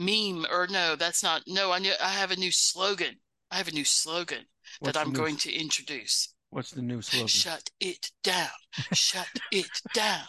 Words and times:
meme, 0.00 0.46
or 0.50 0.66
no, 0.68 0.96
that's 0.96 1.22
not. 1.22 1.42
No, 1.46 1.70
I 1.70 1.78
knew 1.78 1.92
I 2.02 2.08
have 2.08 2.30
a 2.32 2.36
new 2.36 2.50
slogan. 2.50 3.16
I 3.50 3.56
have 3.56 3.68
a 3.68 3.72
new 3.72 3.84
slogan 3.84 4.44
What's 4.80 4.96
that 4.96 5.00
I'm 5.00 5.12
new- 5.12 5.18
going 5.18 5.36
to 5.38 5.52
introduce. 5.52 6.34
What's 6.50 6.70
the 6.72 6.82
new 6.82 7.02
slogan? 7.02 7.28
Shut 7.28 7.70
it 7.78 8.10
down. 8.24 8.48
Shut 8.92 9.28
it 9.52 9.70
down. 9.94 10.24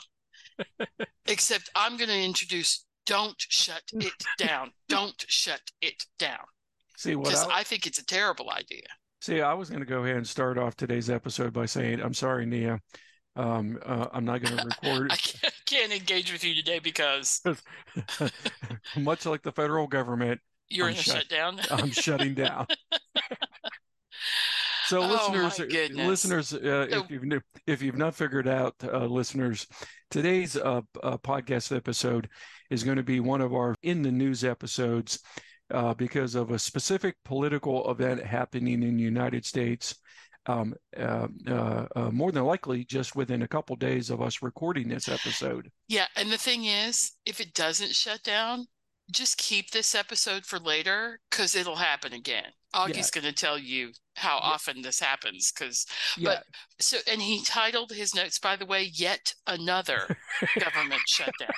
Except 1.25 1.69
I'm 1.75 1.97
going 1.97 2.09
to 2.09 2.23
introduce 2.23 2.85
don't 3.07 3.35
shut 3.39 3.81
it 3.93 4.13
down. 4.37 4.71
Don't 4.87 5.25
shut 5.27 5.61
it 5.81 6.05
down. 6.19 6.45
See 6.97 7.15
what 7.15 7.35
I, 7.35 7.59
I 7.59 7.63
think 7.63 7.87
it's 7.87 7.97
a 7.97 8.05
terrible 8.05 8.51
idea. 8.51 8.83
see. 9.21 9.41
I 9.41 9.53
was 9.53 9.69
going 9.69 9.79
to 9.79 9.87
go 9.87 10.03
ahead 10.03 10.17
and 10.17 10.27
start 10.27 10.59
off 10.59 10.75
today's 10.75 11.09
episode 11.09 11.51
by 11.51 11.65
saying, 11.65 11.99
"I'm 11.99 12.13
sorry, 12.13 12.45
Nia. 12.45 12.79
Um, 13.35 13.79
uh, 13.85 14.07
I'm 14.11 14.25
not 14.25 14.41
going 14.41 14.57
to 14.57 14.65
record." 14.65 15.11
I 15.11 15.17
can't, 15.65 15.91
engage 15.93 16.31
with 16.31 16.43
you 16.43 16.53
today 16.53 16.79
because 16.79 17.41
Much 18.97 19.25
like 19.25 19.41
the 19.41 19.51
federal 19.51 19.87
government, 19.87 20.41
you're 20.69 20.87
I'm 20.87 20.93
in 20.93 20.99
a 20.99 21.01
shut- 21.01 21.15
shutdown. 21.29 21.59
I'm 21.71 21.91
shutting 21.91 22.33
down. 22.33 22.67
So, 24.87 25.01
Oh, 25.03 25.07
listeners, 25.07 25.59
uh, 25.59 25.93
listeners, 26.03 26.53
uh, 26.53 26.87
So- 26.89 27.03
if 27.05 27.09
you've 27.11 27.41
if 27.65 27.81
you've 27.81 27.97
not 27.97 28.15
figured 28.15 28.47
out, 28.47 28.75
uh, 28.83 29.05
listeners, 29.05 29.65
today's 30.09 30.57
uh, 30.57 30.81
uh, 31.01 31.17
podcast 31.17 31.75
episode 31.75 32.27
is 32.69 32.83
going 32.83 32.97
to 32.97 33.03
be 33.03 33.19
one 33.21 33.39
of 33.41 33.53
our 33.53 33.75
in 33.83 34.01
the 34.01 34.11
news 34.11 34.43
episodes 34.43 35.19
uh, 35.73 35.93
because 35.93 36.35
of 36.35 36.51
a 36.51 36.59
specific 36.59 37.15
political 37.23 37.89
event 37.89 38.21
happening 38.23 38.83
in 38.83 38.97
the 38.97 39.03
United 39.03 39.45
States. 39.45 39.95
Um, 40.47 40.73
uh, 40.97 41.27
uh, 41.47 41.85
uh, 41.95 42.11
more 42.11 42.31
than 42.31 42.43
likely, 42.45 42.83
just 42.85 43.15
within 43.15 43.43
a 43.43 43.47
couple 43.47 43.75
days 43.75 44.09
of 44.09 44.21
us 44.21 44.41
recording 44.41 44.87
this 44.89 45.07
episode. 45.07 45.71
Yeah, 45.87 46.07
and 46.15 46.31
the 46.31 46.37
thing 46.37 46.65
is, 46.65 47.11
if 47.25 47.39
it 47.39 47.53
doesn't 47.53 47.93
shut 47.95 48.23
down, 48.23 48.67
just 49.11 49.37
keep 49.37 49.71
this 49.71 49.93
episode 49.93 50.45
for 50.45 50.57
later 50.57 51.19
because 51.29 51.53
it'll 51.53 51.75
happen 51.75 52.13
again. 52.13 52.53
Augie's 52.73 53.11
going 53.11 53.25
to 53.25 53.33
tell 53.33 53.57
you 53.57 53.91
how 54.15 54.37
Yeah. 54.37 54.53
often 54.53 54.81
this 54.81 54.99
happens 54.99 55.51
because 55.51 55.85
Yeah, 56.17 56.39
so 56.79 56.97
and 57.07 57.21
he 57.21 57.43
titled 57.43 57.91
his 57.91 58.15
notes 58.15 58.39
by 58.39 58.55
the 58.55 58.65
way 58.65 58.83
yet 58.83 59.35
another 59.45 60.13
government 60.57 61.01
shutdown 61.07 61.49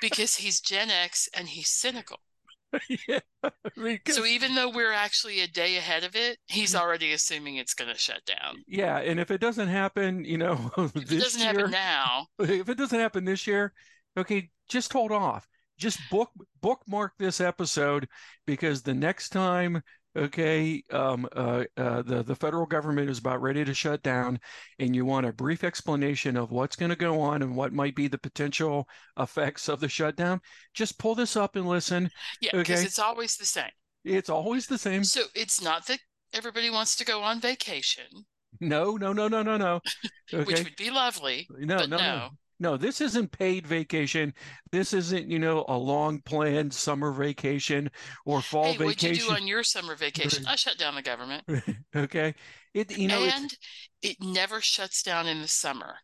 because 0.00 0.36
he's 0.36 0.60
Gen 0.60 0.90
X 0.90 1.28
and 1.32 1.48
he's 1.48 1.68
cynical. 1.68 2.20
yeah. 3.08 3.20
because- 3.76 4.16
So 4.16 4.24
even 4.26 4.54
though 4.54 4.70
we're 4.70 4.92
actually 4.92 5.40
a 5.40 5.46
day 5.48 5.76
ahead 5.76 6.04
of 6.04 6.14
it, 6.16 6.38
he's 6.46 6.74
Mm. 6.74 6.80
already 6.80 7.12
assuming 7.12 7.56
it's 7.56 7.74
going 7.74 7.92
to 7.92 7.98
shut 7.98 8.24
down. 8.24 8.62
yeah, 8.66 8.98
and 8.98 9.18
if 9.20 9.30
it 9.30 9.40
doesn't 9.40 9.68
happen, 9.68 10.24
you 10.24 10.38
know, 10.38 10.70
If 10.78 10.96
it 10.96 11.08
this 11.08 11.22
doesn't 11.24 11.40
year, 11.40 11.68
happen 11.68 11.70
now, 11.70 12.26
if 12.38 12.68
it 12.68 12.76
doesn't 12.78 12.98
happen 12.98 13.24
this 13.24 13.46
year, 13.46 13.72
okay, 14.16 14.50
just 14.68 14.92
hold 14.92 15.12
off. 15.12 15.46
Just 15.78 16.00
book 16.10 16.30
bookmark 16.60 17.12
this 17.18 17.40
episode 17.40 18.08
because 18.46 18.82
the 18.82 18.94
next 18.94 19.28
time, 19.28 19.80
okay, 20.16 20.82
um, 20.90 21.28
uh, 21.34 21.64
uh, 21.76 22.02
the 22.02 22.22
the 22.22 22.34
federal 22.36 22.66
government 22.66 23.10
is 23.10 23.18
about 23.18 23.40
ready 23.42 23.64
to 23.64 23.74
shut 23.74 24.02
down, 24.02 24.40
and 24.78 24.94
you 24.94 25.04
want 25.04 25.26
a 25.26 25.32
brief 25.32 25.64
explanation 25.64 26.36
of 26.36 26.50
what's 26.50 26.76
going 26.76 26.90
to 26.90 26.96
go 26.96 27.20
on 27.20 27.42
and 27.42 27.54
what 27.56 27.72
might 27.72 27.94
be 27.94 28.08
the 28.08 28.18
potential 28.18 28.88
effects 29.18 29.68
of 29.68 29.80
the 29.80 29.88
shutdown, 29.88 30.40
just 30.74 30.98
pull 30.98 31.14
this 31.14 31.36
up 31.36 31.56
and 31.56 31.66
listen. 31.66 32.10
yeah, 32.40 32.50
because 32.52 32.80
Okay. 32.80 32.86
it's 32.86 32.98
always 32.98 33.36
the 33.36 33.46
same. 33.46 33.70
It's 34.04 34.30
always 34.30 34.66
the 34.66 34.78
same. 34.78 35.04
So 35.04 35.22
it's 35.34 35.60
not 35.60 35.86
that 35.86 36.00
everybody 36.32 36.70
wants 36.70 36.96
to 36.96 37.04
go 37.04 37.22
on 37.22 37.40
vacation. 37.40 38.06
No, 38.60 38.96
no, 38.96 39.12
no, 39.12 39.28
no, 39.28 39.42
no, 39.42 39.56
no. 39.56 39.80
which 40.44 40.64
would 40.64 40.76
be 40.76 40.90
lovely. 40.90 41.46
no, 41.50 41.78
but 41.78 41.90
no, 41.90 41.96
no. 41.96 42.02
no. 42.02 42.28
No, 42.60 42.76
this 42.76 43.00
isn't 43.00 43.30
paid 43.30 43.66
vacation. 43.66 44.34
This 44.72 44.92
isn't, 44.92 45.30
you 45.30 45.38
know, 45.38 45.64
a 45.68 45.76
long 45.76 46.20
planned 46.22 46.74
summer 46.74 47.12
vacation 47.12 47.90
or 48.24 48.42
fall 48.42 48.74
Hey, 48.74 48.78
what'd 48.78 49.02
you 49.02 49.12
do 49.12 49.30
on 49.30 49.46
your 49.46 49.62
summer 49.62 49.94
vacation? 49.94 50.44
I 50.46 50.56
shut 50.56 50.76
down 50.78 50.94
the 50.94 51.02
government. 51.02 51.44
Okay. 51.96 52.34
It, 52.74 52.96
you 52.96 53.08
know, 53.08 53.24
and 53.24 53.56
it 54.02 54.16
never 54.20 54.60
shuts 54.60 55.02
down 55.02 55.26
in 55.26 55.40
the 55.40 55.48
summer. 55.48 55.96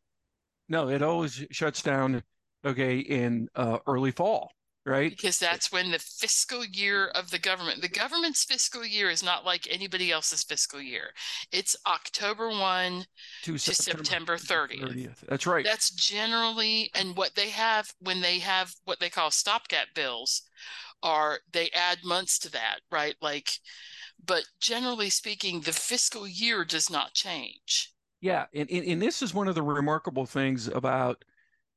no, 0.68 0.88
it 0.88 1.02
always 1.02 1.44
shuts 1.50 1.82
down, 1.82 2.22
okay, 2.64 2.98
in 2.98 3.48
uh, 3.54 3.78
early 3.86 4.10
fall, 4.10 4.50
right? 4.84 5.10
Because 5.10 5.38
that's 5.38 5.72
when 5.72 5.90
the 5.90 5.98
fiscal 5.98 6.64
year 6.64 7.08
of 7.08 7.30
the 7.30 7.38
government, 7.38 7.82
the 7.82 7.88
government's 7.88 8.44
fiscal 8.44 8.84
year 8.84 9.10
is 9.10 9.22
not 9.22 9.44
like 9.44 9.66
anybody 9.70 10.10
else's 10.10 10.42
fiscal 10.42 10.80
year. 10.80 11.10
It's 11.52 11.76
October 11.86 12.48
1 12.48 13.04
To 13.44 13.52
to 13.52 13.58
September 13.58 14.36
30th. 14.36 14.80
30th. 14.80 15.20
That's 15.28 15.46
right. 15.46 15.64
That's 15.64 15.90
generally, 15.90 16.90
and 16.94 17.16
what 17.16 17.34
they 17.34 17.50
have 17.50 17.92
when 18.00 18.20
they 18.20 18.38
have 18.40 18.74
what 18.84 19.00
they 19.00 19.10
call 19.10 19.30
stopgap 19.30 19.88
bills 19.94 20.42
are 21.02 21.38
they 21.52 21.70
add 21.74 21.98
months 22.04 22.38
to 22.40 22.50
that, 22.52 22.80
right? 22.90 23.14
Like, 23.20 23.50
but 24.24 24.44
generally 24.60 25.10
speaking, 25.10 25.60
the 25.60 25.72
fiscal 25.72 26.26
year 26.26 26.64
does 26.64 26.90
not 26.90 27.12
change. 27.12 27.92
Yeah. 28.20 28.46
And, 28.54 28.70
and, 28.70 28.86
and 28.86 29.02
this 29.02 29.20
is 29.20 29.34
one 29.34 29.48
of 29.48 29.54
the 29.54 29.62
remarkable 29.62 30.24
things 30.24 30.68
about 30.68 31.22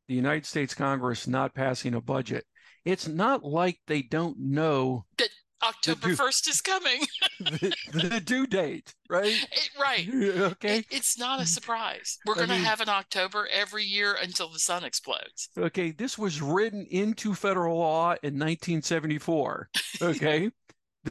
the 0.07 0.15
United 0.15 0.45
States 0.45 0.73
Congress 0.73 1.27
not 1.27 1.53
passing 1.53 1.93
a 1.93 2.01
budget. 2.01 2.45
It's 2.87 3.07
not 3.07 3.43
like 3.43 3.79
they 3.87 4.01
don't 4.01 4.39
know 4.39 5.05
that 5.17 5.27
October 5.61 6.09
1st 6.09 6.47
is 6.47 6.61
coming. 6.61 7.01
the, 7.41 7.75
the 7.91 8.21
due 8.21 8.47
date, 8.47 8.93
right? 9.09 9.25
It, 9.51 9.69
right. 9.77 10.07
Okay. 10.53 10.77
It- 10.79 10.85
it's 10.89 11.17
not 11.19 11.41
a 11.41 11.45
surprise. 11.45 12.17
We're 12.25 12.35
going 12.35 12.47
to 12.47 12.55
have 12.55 12.79
an 12.79 12.87
October 12.87 13.47
every 13.51 13.83
year 13.83 14.15
until 14.21 14.49
the 14.49 14.59
sun 14.59 14.85
explodes. 14.85 15.49
Okay, 15.57 15.91
this 15.91 16.17
was 16.17 16.41
written 16.41 16.85
into 16.89 17.33
federal 17.33 17.77
law 17.77 18.11
in 18.23 18.39
1974. 18.39 19.69
Okay, 20.01 20.49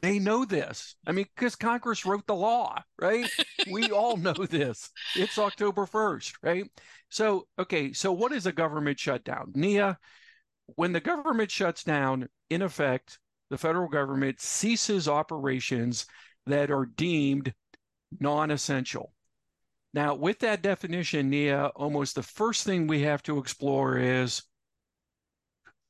they 0.00 0.18
know 0.18 0.44
this. 0.46 0.96
I 1.06 1.12
mean, 1.12 1.26
because 1.34 1.56
Congress 1.56 2.06
wrote 2.06 2.26
the 2.26 2.34
law, 2.34 2.82
right? 2.98 3.28
We 3.70 3.90
all 3.90 4.16
know 4.16 4.32
this. 4.32 4.90
It's 5.16 5.38
October 5.38 5.86
1st, 5.86 6.34
right? 6.42 6.64
So, 7.10 7.48
okay, 7.58 7.92
so 7.92 8.12
what 8.12 8.32
is 8.32 8.46
a 8.46 8.52
government 8.52 8.98
shutdown? 8.98 9.52
Nia, 9.54 9.98
when 10.74 10.92
the 10.92 11.00
government 11.00 11.50
shuts 11.50 11.84
down, 11.84 12.28
in 12.50 12.62
effect, 12.62 13.18
the 13.50 13.58
federal 13.58 13.88
government 13.88 14.40
ceases 14.40 15.08
operations 15.08 16.06
that 16.46 16.70
are 16.70 16.86
deemed 16.86 17.54
non 18.20 18.50
essential. 18.50 19.12
Now, 19.94 20.14
with 20.14 20.40
that 20.40 20.62
definition, 20.62 21.30
Nia, 21.30 21.66
almost 21.76 22.16
the 22.16 22.22
first 22.22 22.64
thing 22.64 22.86
we 22.86 23.02
have 23.02 23.22
to 23.22 23.38
explore 23.38 23.96
is 23.98 24.42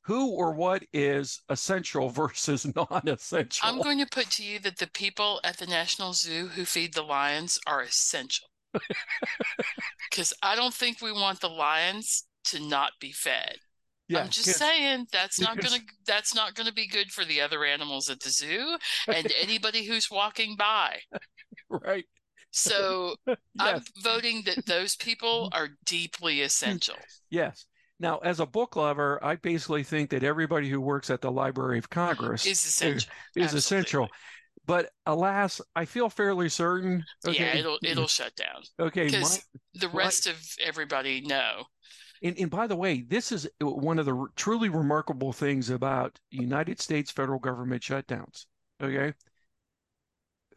who 0.03 0.31
or 0.31 0.53
what 0.53 0.85
is 0.93 1.43
essential 1.49 2.09
versus 2.11 2.73
non-essential. 2.77 3.69
I'm 3.69 3.83
going 3.83 3.99
to 3.99 4.07
put 4.07 4.31
to 4.33 4.45
you 4.45 4.61
that 4.61 4.79
the 4.79 4.87
people 4.87 5.41
at 5.43 5.57
the 5.57 5.67
National 5.67 6.13
Zoo 6.13 6.49
who 6.49 6.65
feed 6.65 6.95
the 6.95 7.03
lions 7.03 7.59
are 7.67 7.83
essential. 7.83 8.49
Because 10.11 10.33
I 10.43 10.55
don't 10.55 10.73
think 10.73 11.03
we 11.03 11.13
want 11.13 11.41
the 11.41 11.49
lions 11.49 12.25
to 12.45 12.61
not 12.61 12.93
be 13.01 13.13
fed. 13.13 13.57
Yeah, 14.09 14.21
I'm 14.21 14.29
just 14.29 14.57
saying 14.59 15.07
that's 15.13 15.41
not 15.41 15.59
gonna 15.59 15.81
that's 16.07 16.35
not 16.35 16.55
gonna 16.55 16.73
be 16.73 16.87
good 16.87 17.11
for 17.11 17.25
the 17.25 17.41
other 17.41 17.65
animals 17.65 18.09
at 18.09 18.21
the 18.21 18.31
zoo 18.31 18.77
and 19.09 19.33
anybody 19.41 19.85
who's 19.85 20.11
walking 20.11 20.57
by. 20.57 20.99
right. 21.71 22.05
So 22.53 23.17
I'm 23.59 23.83
voting 24.03 24.43
that 24.47 24.67
those 24.67 24.97
people 24.97 25.51
are 25.53 25.69
deeply 25.85 26.43
essential. 26.43 26.97
yes. 27.31 27.67
Now, 27.99 28.19
as 28.19 28.41
a 28.41 28.47
book 28.47 28.77
lover, 28.77 29.19
I 29.25 29.37
basically 29.37 29.83
think 29.83 30.11
that 30.11 30.23
everybody 30.23 30.69
who 30.69 30.83
works 30.83 31.09
at 31.09 31.23
the 31.23 31.31
Library 31.33 31.79
of 31.79 31.89
Congress 31.89 32.45
Is 32.45 32.63
essential. 32.63 33.11
is 33.35 33.45
absolutely. 33.55 33.59
essential. 33.59 34.09
But 34.67 34.91
alas, 35.07 35.63
I 35.75 35.87
feel 35.87 36.11
fairly 36.11 36.51
certain. 36.51 37.03
Okay, 37.27 37.39
Yeah, 37.43 37.57
it'll 37.57 37.79
it'll 37.83 38.07
shut 38.07 38.35
down. 38.37 38.63
okay. 38.79 39.05
my- 39.05 39.11
Because 39.11 39.43
the 39.75 39.89
my- 39.89 39.95
rest 39.95 40.27
of 40.27 40.37
everybody 40.63 41.23
know. 41.23 41.65
And, 42.23 42.39
and 42.39 42.51
by 42.51 42.67
the 42.67 42.77
way, 42.77 43.03
this 43.03 43.33
is 43.33 43.49
uh, 43.63 43.67
one 43.67 43.99
of 43.99 44.07
the 44.07 44.17
r- 44.17 44.29
truly 44.37 44.69
remarkable 44.69 45.33
things 45.33 45.71
about 45.71 46.19
United 46.31 46.81
States 46.81 47.11
federal 47.11 47.39
government 47.39 47.83
shutdowns. 47.83 48.47
Okay. 48.83 49.15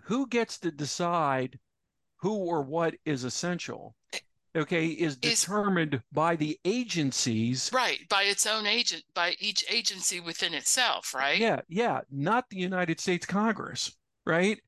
Who 0.04 0.28
gets 0.28 0.58
to 0.60 0.72
decide 0.72 1.60
who 2.18 2.36
or 2.36 2.62
what 2.62 2.96
is 3.06 3.24
essential? 3.24 3.96
Okay, 4.56 4.88
is 4.88 5.18
Is- 5.22 5.42
determined 5.42 6.02
by 6.12 6.36
the 6.36 6.60
agencies. 6.66 7.70
Right, 7.72 8.00
by 8.10 8.24
its 8.24 8.48
own 8.48 8.66
agent, 8.66 9.04
by 9.14 9.36
each 9.40 9.64
agency 9.70 10.20
within 10.20 10.54
itself, 10.54 11.14
right? 11.14 11.38
Yeah, 11.38 11.62
yeah, 11.68 12.02
not 12.10 12.50
the 12.50 12.58
United 12.58 13.00
States 13.00 13.26
Congress. 13.26 13.96
right? 14.26 14.60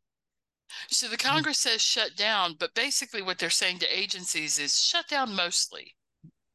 So 0.89 1.07
the 1.07 1.17
mm. 1.17 1.23
Congress 1.23 1.59
says 1.59 1.81
shut 1.81 2.15
down, 2.15 2.55
but 2.59 2.73
basically 2.73 3.21
what 3.21 3.39
they're 3.39 3.49
saying 3.49 3.79
to 3.79 3.97
agencies 3.99 4.57
is 4.59 4.79
shut 4.81 5.07
down 5.07 5.35
mostly 5.35 5.95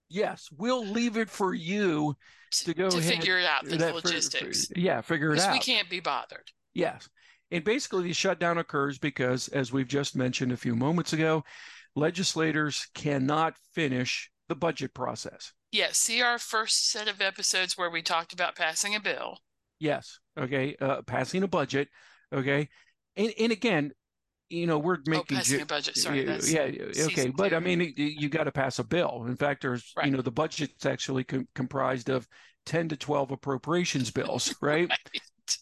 Yes, 0.09 0.49
we'll 0.57 0.85
leave 0.87 1.17
it 1.17 1.29
for 1.31 1.55
you 1.55 2.17
to 2.53 2.75
go 2.75 2.89
to 2.91 3.01
figure 3.01 3.39
it 3.39 3.47
out 3.47 3.65
the 3.65 3.77
that 3.77 3.91
for- 3.91 3.95
logistics. 4.07 4.69
for- 4.69 4.79
yeah, 4.79 5.01
figure 5.01 5.35
it 5.35 5.41
out. 5.41 5.53
we 5.53 5.59
can't 5.59 5.91
be 5.91 6.01
bothered. 6.01 6.51
Yes. 6.75 7.09
And 7.51 7.63
basically, 7.65 8.05
the 8.05 8.13
shutdown 8.13 8.59
occurs 8.59 8.99
because, 8.99 9.49
as 9.49 9.73
we've 9.73 9.89
just 9.89 10.17
mentioned 10.17 10.53
a 10.53 10.57
few 10.57 10.75
moments 10.75 11.13
ago, 11.13 11.45
legislators 11.95 12.87
cannot 12.95 13.57
finish 13.73 14.31
the 14.49 14.55
budget 14.55 14.95
process. 14.95 15.53
Yeah, 15.73 15.89
see 15.93 16.23
our 16.23 16.39
first 16.39 16.91
set 16.91 17.09
of 17.09 17.21
episodes 17.21 17.77
where 17.77 17.91
we 17.91 18.03
talked 18.03 18.33
about 18.33 18.57
passing 18.57 18.95
a 18.95 19.01
bill. 19.01 19.39
Yes. 19.79 20.19
Okay. 20.39 20.77
Uh, 20.81 21.03
passing 21.03 21.43
a 21.43 21.49
budget. 21.49 21.89
Okay. 22.33 22.69
And, 23.17 23.33
and 23.39 23.53
again, 23.53 23.93
you 24.49 24.67
know, 24.67 24.79
we're 24.79 24.97
Oh, 24.97 25.11
making. 25.11 25.37
passing 25.37 25.59
ju- 25.59 25.63
a 25.63 25.67
budget. 25.67 25.97
Sorry, 25.97 26.21
yeah, 26.21 26.27
that's 26.27 26.53
yeah, 26.53 27.05
okay. 27.07 27.29
But 27.29 27.53
I 27.53 27.59
mean, 27.61 27.93
you 27.97 28.29
got 28.29 28.45
to 28.45 28.53
pass 28.53 28.79
a 28.79 28.85
bill. 28.85 29.25
In 29.27 29.37
fact, 29.37 29.63
there's, 29.63 29.93
Right. 29.97 30.07
you 30.07 30.13
know, 30.13 30.23
the 30.23 30.31
budget's 30.31 30.87
actually 30.87 31.25
com- 31.25 31.49
comprised 31.55 32.09
of 32.09 32.29
10 32.65 32.89
to 32.91 32.97
12 32.97 33.31
appropriations 33.31 34.11
bills, 34.11 34.55
right? 34.63 34.91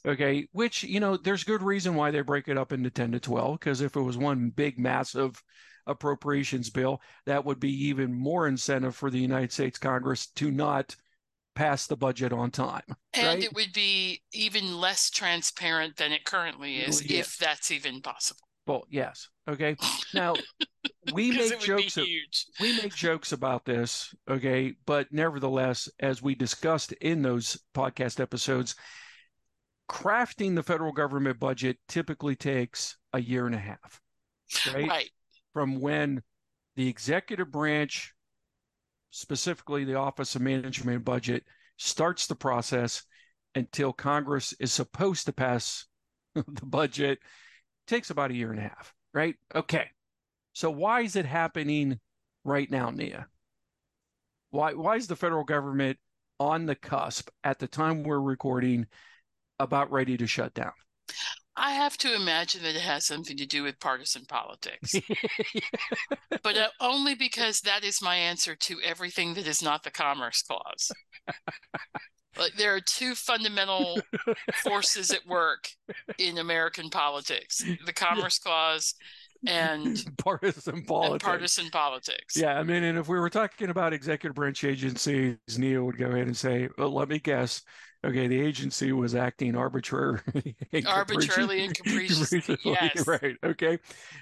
Okay, 0.06 0.48
which, 0.52 0.82
you 0.82 1.00
know, 1.00 1.16
there's 1.16 1.44
good 1.44 1.62
reason 1.62 1.94
why 1.94 2.10
they 2.10 2.22
break 2.22 2.48
it 2.48 2.56
up 2.58 2.72
into 2.72 2.90
10 2.90 3.12
to 3.12 3.20
12, 3.20 3.58
because 3.58 3.81
if 3.81 3.96
it 3.96 4.00
was 4.00 4.16
one 4.16 4.50
big, 4.50 4.78
massive 4.78 5.42
appropriations 5.86 6.70
bill, 6.70 7.00
that 7.26 7.44
would 7.44 7.60
be 7.60 7.86
even 7.88 8.12
more 8.12 8.48
incentive 8.48 8.96
for 8.96 9.10
the 9.10 9.19
United 9.19 9.52
States 9.52 9.78
Congress 9.78 10.28
to 10.28 10.50
not 10.50 10.96
pass 11.54 11.86
the 11.86 11.96
budget 11.96 12.32
on 12.32 12.50
time. 12.50 12.82
And 13.12 13.26
right? 13.26 13.44
it 13.44 13.54
would 13.54 13.72
be 13.72 14.22
even 14.32 14.78
less 14.81 15.10
transparent 15.10 15.96
than 15.96 16.12
it 16.12 16.25
currently 16.25 16.78
is, 16.78 17.04
yeah. 17.04 17.20
if 17.20 17.36
that's 17.36 17.70
even 17.70 18.00
possible. 18.00 18.40
Well, 18.66 18.84
yes. 18.88 19.28
Okay. 19.49 19.76
Now, 20.14 20.34
we 21.12 21.31
make 21.32 21.52
it 21.52 21.69
would 21.69 21.76
be 21.76 21.84
jokes. 21.84 22.46
we 22.61 22.76
make 22.76 22.94
jokes 22.94 23.32
about 23.32 23.64
this, 23.64 24.14
okay, 24.28 24.75
but 24.87 25.12
nevertheless, 25.12 25.88
as 26.00 26.22
we 26.22 26.34
discussed 26.34 26.93
in 26.93 27.22
those 27.22 27.58
podcast 27.75 28.20
episodes, 28.20 28.75
crafting 29.88 30.55
the 30.55 30.62
federal 30.62 30.93
government 30.93 31.38
budget 31.38 31.76
typically 31.88 32.37
takes 32.37 32.96
a 33.12 33.20
year 33.20 33.46
and 33.46 33.55
a 33.55 33.58
half, 33.58 34.00
right? 34.72 34.88
Right. 34.88 35.10
From 35.52 35.81
when 35.81 36.22
the 36.76 36.88
executive 36.88 37.50
branch, 37.50 38.14
specifically 39.10 39.84
the 39.84 39.94
Office 39.94 40.34
of 40.34 40.43
Management 40.43 40.96
and 40.96 41.05
Budget, 41.05 41.44
starts 41.76 42.26
the 42.26 42.34
process 42.34 43.05
until 43.55 43.93
Congress 43.93 44.52
is 44.58 44.72
supposed 44.72 45.26
to 45.26 45.32
pass 45.32 45.87
the 46.34 46.67
budget 46.67 47.19
takes 47.86 48.10
about 48.10 48.31
a 48.31 48.34
year 48.34 48.50
and 48.50 48.60
a 48.60 48.62
half, 48.62 48.94
right? 49.12 49.36
Okay. 49.54 49.90
So 50.52 50.70
why 50.70 51.00
is 51.00 51.16
it 51.16 51.26
happening 51.26 51.98
right 52.44 52.70
now, 52.70 52.90
Nia? 52.90 53.26
Why 54.50 54.75
why 54.75 54.96
is 54.96 55.06
the 55.06 55.16
federal 55.16 55.44
government 55.44 55.98
on 56.38 56.66
the 56.66 56.75
cusp 56.75 57.28
at 57.42 57.58
the 57.58 57.66
time 57.66 58.02
we're 58.02 58.20
recording 58.20 58.86
about 59.58 59.90
ready 59.90 60.16
to 60.16 60.26
shut 60.26 60.54
down? 60.54 60.72
I 61.56 61.72
have 61.72 61.96
to 61.98 62.14
imagine 62.14 62.62
that 62.64 62.75
it 62.75 62.82
has 62.82 63.06
something 63.06 63.36
to 63.36 63.46
do 63.46 63.62
with 63.62 63.78
partisan 63.78 64.25
politics, 64.25 64.94
but 66.42 66.56
uh, 66.56 66.69
only 66.81 67.14
because 67.14 67.60
that 67.60 67.84
is 67.84 68.02
my 68.02 68.16
answer 68.16 68.56
to 68.56 68.81
everything 68.81 69.34
that 69.34 69.46
is 69.46 69.62
not 69.62 69.84
the 69.84 69.92
Commerce 69.92 70.42
Clause. 70.42 70.90
Like 72.38 72.54
there 72.56 72.75
are 72.75 72.81
two 72.81 73.14
fundamental 73.14 74.00
forces 74.62 75.10
at 75.10 75.26
work 75.26 75.69
in 76.19 76.38
American 76.38 76.90
politics: 76.90 77.62
the 77.84 77.92
Commerce 77.92 78.38
Clause 78.38 78.94
and, 79.46 80.04
partisan 80.19 80.76
and 80.76 80.86
politics. 80.86 81.25
partisan 81.25 81.70
politics. 81.70 82.36
Yeah, 82.36 82.58
I 82.58 82.62
mean, 82.62 82.82
and 82.82 82.98
if 82.98 83.08
we 83.08 83.19
were 83.19 83.31
talking 83.31 83.70
about 83.70 83.92
executive 83.92 84.34
branch 84.34 84.64
agencies, 84.64 85.36
Nia 85.56 85.82
would 85.82 85.98
go 85.98 86.06
ahead 86.06 86.26
and 86.26 86.36
say, 86.36 86.69
well, 86.78 86.92
let 86.92 87.08
me 87.08 87.19
guess. 87.19 87.62
Okay, 88.04 88.26
the 88.26 88.38
agency 88.38 88.92
was 88.92 89.14
acting 89.14 89.56
arbitrarily, 89.56 90.56
and 90.72 90.86
Arbitrarily 90.86 91.64
and 91.64 91.75
capriciously, 91.75 92.40
capriciously, 92.42 92.72
yes. 92.94 93.06
Right. 93.06 93.36
Okay. 93.42 93.78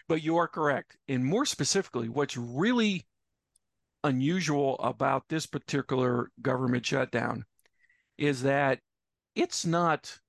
But 0.08 0.22
you 0.22 0.36
are 0.36 0.46
correct. 0.46 0.96
And 1.08 1.24
more 1.24 1.44
specifically, 1.44 2.08
what's 2.08 2.36
really 2.36 3.04
unusual 4.04 4.78
about 4.78 5.28
this 5.28 5.46
particular 5.46 6.30
government 6.40 6.86
shutdown 6.86 7.44
is 8.22 8.42
that 8.42 8.78
it's 9.34 9.66
not 9.66 10.20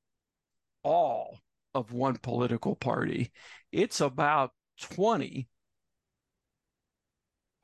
all 0.81 1.38
of 1.75 1.94
one 1.94 2.18
political 2.18 2.75
party. 2.75 3.31
It's 3.72 4.01
about 4.01 4.51
20 4.81 5.48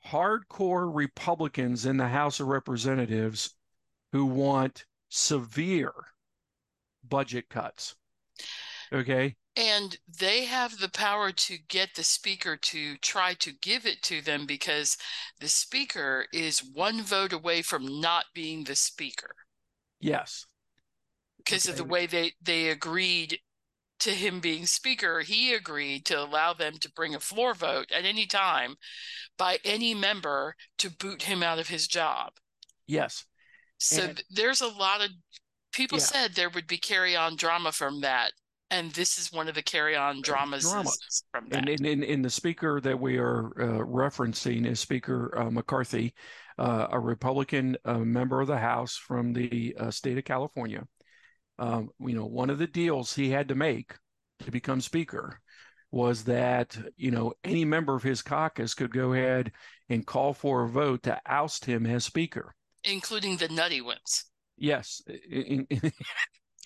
hardcore 0.06 0.94
Republicans 0.94 1.88
in 1.88 1.98
the 1.98 2.08
House 2.08 2.40
of 2.40 2.46
Representatives 2.46 3.56
who 4.12 4.26
want 4.26 4.86
severe 5.10 5.94
budget 7.04 7.50
cuts. 7.50 7.96
Okay. 8.94 9.36
And 9.56 9.98
they 10.20 10.46
have 10.46 10.78
the 10.78 10.90
power 10.90 11.32
to 11.32 11.58
get 11.70 11.96
the 11.96 12.04
speaker 12.04 12.56
to 12.56 12.98
try 12.98 13.34
to 13.36 13.52
give 13.52 13.88
it 13.88 14.04
to 14.04 14.22
them 14.22 14.46
because 14.46 14.96
the 15.40 15.50
speaker 15.50 16.28
is 16.32 16.64
one 16.64 17.02
vote 17.02 17.34
away 17.34 17.64
from 17.64 18.00
not 18.00 18.26
being 18.36 18.64
the 18.64 18.76
speaker 18.76 19.36
Yes. 20.00 20.46
because 21.38 21.68
of 21.68 21.78
the 21.78 21.84
way 21.84 22.06
they, 22.06 22.34
they 22.42 22.70
agreed 22.70 23.40
to 24.00 24.12
him 24.12 24.40
being 24.40 24.66
speaker. 24.66 25.22
He 25.22 25.54
agreed 25.54 26.06
to 26.06 26.22
allow 26.22 26.54
them 26.54 26.78
to 26.80 26.92
bring 26.94 27.16
a 27.16 27.20
floor 27.20 27.54
vote 27.54 27.92
at 27.92 28.06
any 28.06 28.26
time 28.26 28.76
by 29.38 29.60
any 29.66 29.94
member 29.94 30.56
to 30.78 30.90
boot 30.90 31.24
him 31.24 31.44
out 31.44 31.60
of 31.60 31.68
his 31.68 31.88
job. 31.88 32.34
Yes. 32.88 33.26
So 33.78 34.04
And- 34.04 34.24
there's 34.30 34.62
a 34.62 34.68
lot 34.68 35.02
of 35.02 35.10
people 35.74 35.98
Yeah. 35.98 36.06
said 36.06 36.34
there 36.34 36.50
would 36.50 36.68
be 36.68 36.78
carry 36.78 37.16
on 37.16 37.36
drama 37.36 37.72
from 37.72 38.02
that. 38.02 38.32
And 38.72 38.92
this 38.92 39.18
is 39.18 39.32
one 39.32 39.48
of 39.48 39.56
the 39.56 39.64
carry 39.64 39.96
on 39.96 40.22
dramas 40.22 40.64
drama. 40.64 40.92
from 41.32 41.50
that. 41.50 41.58
And 41.58 41.70
in, 41.70 41.86
in, 41.86 42.04
in 42.04 42.22
the 42.22 42.30
speaker 42.30 42.80
that 42.82 43.00
we 43.00 43.18
are 43.18 43.48
uh, 43.60 43.84
referencing 43.84 44.68
is 44.68 44.80
Speaker 44.80 45.36
uh, 45.38 45.50
McCarthy, 45.50 46.14
uh, 46.60 46.88
a 46.92 47.00
Republican 47.00 47.78
uh, 47.86 48.00
member 48.00 48.42
of 48.42 48.48
the 48.48 48.58
House 48.60 48.96
from 48.98 49.34
the 49.34 49.76
uh, 49.80 49.92
state 49.92 50.18
of 50.18 50.26
California. 50.26 50.86
Um, 51.58 51.90
you 52.00 52.16
know, 52.16 52.26
one 52.26 52.50
of 52.50 52.60
the 52.60 52.68
deals 52.68 53.16
he 53.16 53.30
had 53.32 53.48
to 53.50 53.56
make 53.56 53.96
to 54.42 54.52
become 54.52 54.82
Speaker 54.82 55.40
was 55.92 56.26
that 56.26 56.78
you 56.98 57.12
know 57.12 57.34
any 57.44 57.66
member 57.66 57.96
of 57.96 58.04
his 58.04 58.22
caucus 58.22 58.74
could 58.76 58.94
go 58.94 59.14
ahead 59.14 59.52
and 59.90 60.06
call 60.06 60.34
for 60.34 60.64
a 60.64 60.70
vote 60.70 61.04
to 61.04 61.20
oust 61.26 61.66
him 61.66 61.86
as 61.86 62.06
Speaker. 62.06 62.56
including 62.84 63.38
the 63.38 63.48
nutty 63.50 63.82
ones. 63.82 64.26
Yes, 64.58 65.02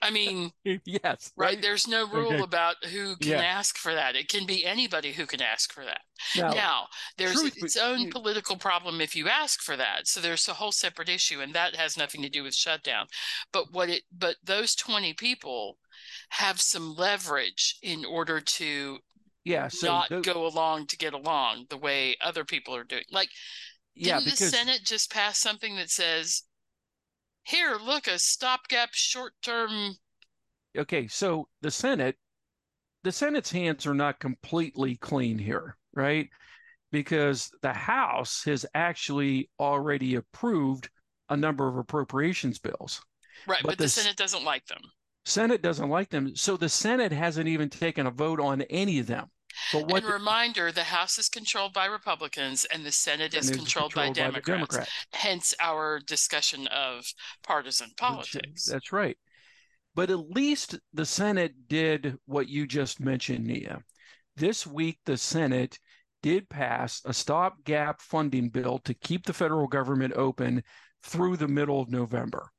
I 0.03 0.11
mean, 0.11 0.51
yes, 0.85 1.31
right? 1.35 1.61
There's 1.61 1.87
no 1.87 2.07
rule 2.07 2.33
Okay. 2.33 2.43
about 2.43 2.83
who 2.85 3.15
can 3.17 3.31
Yeah. 3.31 3.41
ask 3.41 3.77
for 3.77 3.93
that. 3.93 4.15
It 4.15 4.29
can 4.29 4.45
be 4.45 4.65
anybody 4.65 5.13
who 5.13 5.25
can 5.25 5.41
ask 5.41 5.71
for 5.73 5.83
that. 5.85 6.01
Now, 6.35 6.51
now, 6.51 6.87
there's 7.17 7.33
truth 7.39 7.57
its 7.63 7.77
own 7.77 8.01
you- 8.01 8.09
political 8.11 8.57
problem 8.57 9.01
if 9.01 9.15
you 9.15 9.27
ask 9.29 9.61
for 9.61 9.75
that. 9.77 10.07
So 10.07 10.19
there's 10.21 10.47
a 10.47 10.53
whole 10.53 10.71
separate 10.71 11.09
issue, 11.09 11.41
and 11.41 11.53
that 11.53 11.75
has 11.75 11.97
nothing 11.97 12.21
to 12.21 12.29
do 12.29 12.43
with 12.43 12.53
shutdown. 12.55 13.07
But 13.51 13.71
what 13.71 13.89
it, 13.89 14.03
but 14.11 14.35
those 14.43 14.75
20 14.75 15.13
people 15.13 15.77
have 16.29 16.59
some 16.61 16.95
leverage 16.95 17.77
in 17.81 18.05
order 18.05 18.39
to 18.41 18.99
yeah, 19.45 19.67
so 19.67 19.87
not 19.87 20.09
tho- 20.09 20.21
go 20.21 20.45
along 20.45 20.87
to 20.87 20.97
get 20.97 21.13
along 21.13 21.65
the 21.69 21.77
way 21.77 22.15
other 22.21 22.45
people 22.45 22.75
are 22.75 22.83
doing. 22.85 23.03
Like, 23.11 23.29
yeah, 23.95 24.15
didn't 24.19 24.25
the 24.25 24.31
because 24.31 24.49
Senate 24.51 24.81
just 24.85 25.11
pass 25.11 25.37
something 25.37 25.75
that 25.75 25.89
says, 25.89 26.43
"Here, 27.43 27.75
look, 27.75 28.07
a 28.07 28.19
stopgap, 28.19 28.93
short-term." 28.93 29.97
okay, 30.77 31.07
so 31.07 31.49
the 31.61 31.71
Senate, 31.71 32.17
the 33.03 33.11
Senate's 33.11 33.51
hands 33.51 33.85
are 33.85 33.93
not 33.93 34.19
completely 34.19 34.95
clean 34.95 35.37
here, 35.37 35.77
right? 35.93 36.29
Because 36.91 37.51
the 37.61 37.73
House 37.73 38.43
has 38.45 38.65
actually 38.73 39.49
already 39.59 40.15
approved 40.15 40.89
a 41.29 41.37
number 41.37 41.67
of 41.67 41.77
appropriations 41.77 42.59
bills. 42.59 43.01
Right, 43.45 43.61
But 43.61 43.69
but, 43.69 43.77
the 43.77 43.83
this- 43.85 43.93
Senate 43.95 44.17
doesn't 44.17 44.43
like 44.43 44.65
them. 44.67 44.81
Senate 45.25 45.61
doesn't 45.61 45.89
like 45.89 46.09
them, 46.09 46.35
so 46.35 46.57
the 46.57 46.67
Senate 46.69 47.11
hasn't 47.11 47.47
even 47.47 47.69
taken 47.69 48.07
a 48.07 48.11
vote 48.11 48.39
on 48.39 48.61
any 48.63 48.99
of 48.99 49.07
them. 49.07 49.31
But 49.71 49.87
what 49.87 50.03
and 50.03 50.13
reminder, 50.13 50.71
the 50.71 50.83
House 50.83 51.17
is 51.17 51.29
controlled 51.29 51.73
by 51.73 51.85
Republicans 51.85 52.65
and 52.65 52.85
the 52.85 52.91
Senate 52.91 53.33
is 53.33 53.49
and 53.49 53.59
controlled, 53.59 53.93
by, 53.93 54.09
the 54.09 54.13
Democrats. 54.13 54.45
Democrats. 54.47 54.91
Hence 55.13 55.53
our 55.59 55.99
discussion 55.99 56.67
of 56.67 57.05
partisan 57.43 57.89
uh, 57.91 57.93
politics. 57.97 58.65
That's 58.65 58.91
right. 58.91 59.17
But 59.95 60.09
at 60.09 60.29
least 60.29 60.79
the 60.93 61.05
Senate 61.05 61.53
did 61.67 62.17
what 62.25 62.49
you 62.49 62.65
just 62.65 62.99
mentioned, 62.99 63.45
Nia. 63.45 63.83
This 64.35 64.65
week, 64.65 64.99
the 65.05 65.17
Senate 65.17 65.77
did 66.23 66.49
pass 66.49 67.01
a 67.05 67.13
stopgap 67.13 68.01
funding 68.01 68.49
bill 68.49 68.79
to 68.79 68.93
keep 68.93 69.25
the 69.25 69.33
federal 69.33 69.67
government 69.67 70.13
open 70.15 70.63
through 71.03 71.37
the 71.37 71.47
middle 71.47 71.81
of 71.81 71.89
November, 71.89 72.49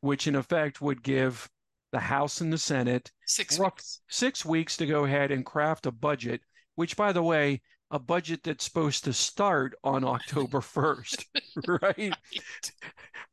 which 0.00 0.26
in 0.26 0.34
effect 0.34 0.80
would 0.80 1.02
give 1.02 1.48
the 1.92 2.00
House 2.00 2.40
and 2.40 2.52
the 2.52 2.58
Senate 2.58 3.10
Six 3.26 3.58
weeks. 3.58 4.00
six 4.08 4.44
weeks 4.44 4.76
to 4.78 4.86
go 4.86 5.04
ahead 5.04 5.30
and 5.30 5.44
craft 5.44 5.86
a 5.86 5.92
budget, 5.92 6.40
which, 6.74 6.96
by 6.96 7.12
the 7.12 7.22
way, 7.22 7.60
a 7.90 7.98
budget 7.98 8.42
that's 8.44 8.64
supposed 8.64 9.04
to 9.04 9.12
start 9.12 9.74
on 9.82 10.04
October 10.04 10.60
1st, 10.60 11.24
right? 11.82 12.14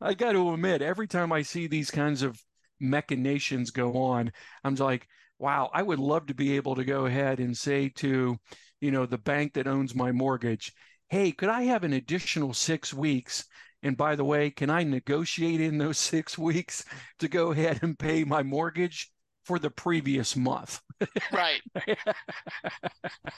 I 0.01 0.13
got 0.13 0.33
to 0.33 0.53
admit, 0.53 0.81
every 0.81 1.07
time 1.07 1.31
I 1.31 1.41
see 1.43 1.67
these 1.67 1.91
kinds 1.91 2.23
of 2.23 2.41
machinations 2.79 3.71
go 3.71 3.97
on, 3.97 4.31
I'm 4.63 4.75
like, 4.75 5.07
wow, 5.39 5.69
I 5.73 5.83
would 5.83 5.99
love 5.99 6.27
to 6.27 6.33
be 6.33 6.55
able 6.55 6.75
to 6.75 6.83
go 6.83 7.05
ahead 7.05 7.39
and 7.39 7.55
say 7.55 7.89
to, 7.97 8.37
you 8.81 8.91
know, 8.91 9.05
the 9.05 9.17
bank 9.17 9.53
that 9.53 9.67
owns 9.67 9.93
my 9.93 10.11
mortgage, 10.11 10.73
hey, 11.09 11.31
could 11.31 11.49
I 11.49 11.63
have 11.63 11.83
an 11.83 11.93
additional 11.93 12.53
six 12.53 12.93
weeks? 12.93 13.45
And 13.83 13.95
by 13.95 14.15
the 14.15 14.25
way, 14.25 14.49
can 14.49 14.69
I 14.69 14.83
negotiate 14.83 15.61
in 15.61 15.77
those 15.77 15.97
six 15.97 16.37
weeks 16.37 16.85
to 17.19 17.27
go 17.27 17.51
ahead 17.51 17.79
and 17.81 17.97
pay 17.97 18.23
my 18.23 18.43
mortgage 18.43 19.11
for 19.45 19.59
the 19.59 19.69
previous 19.69 20.35
month? 20.35 20.81
Right. 21.31 21.61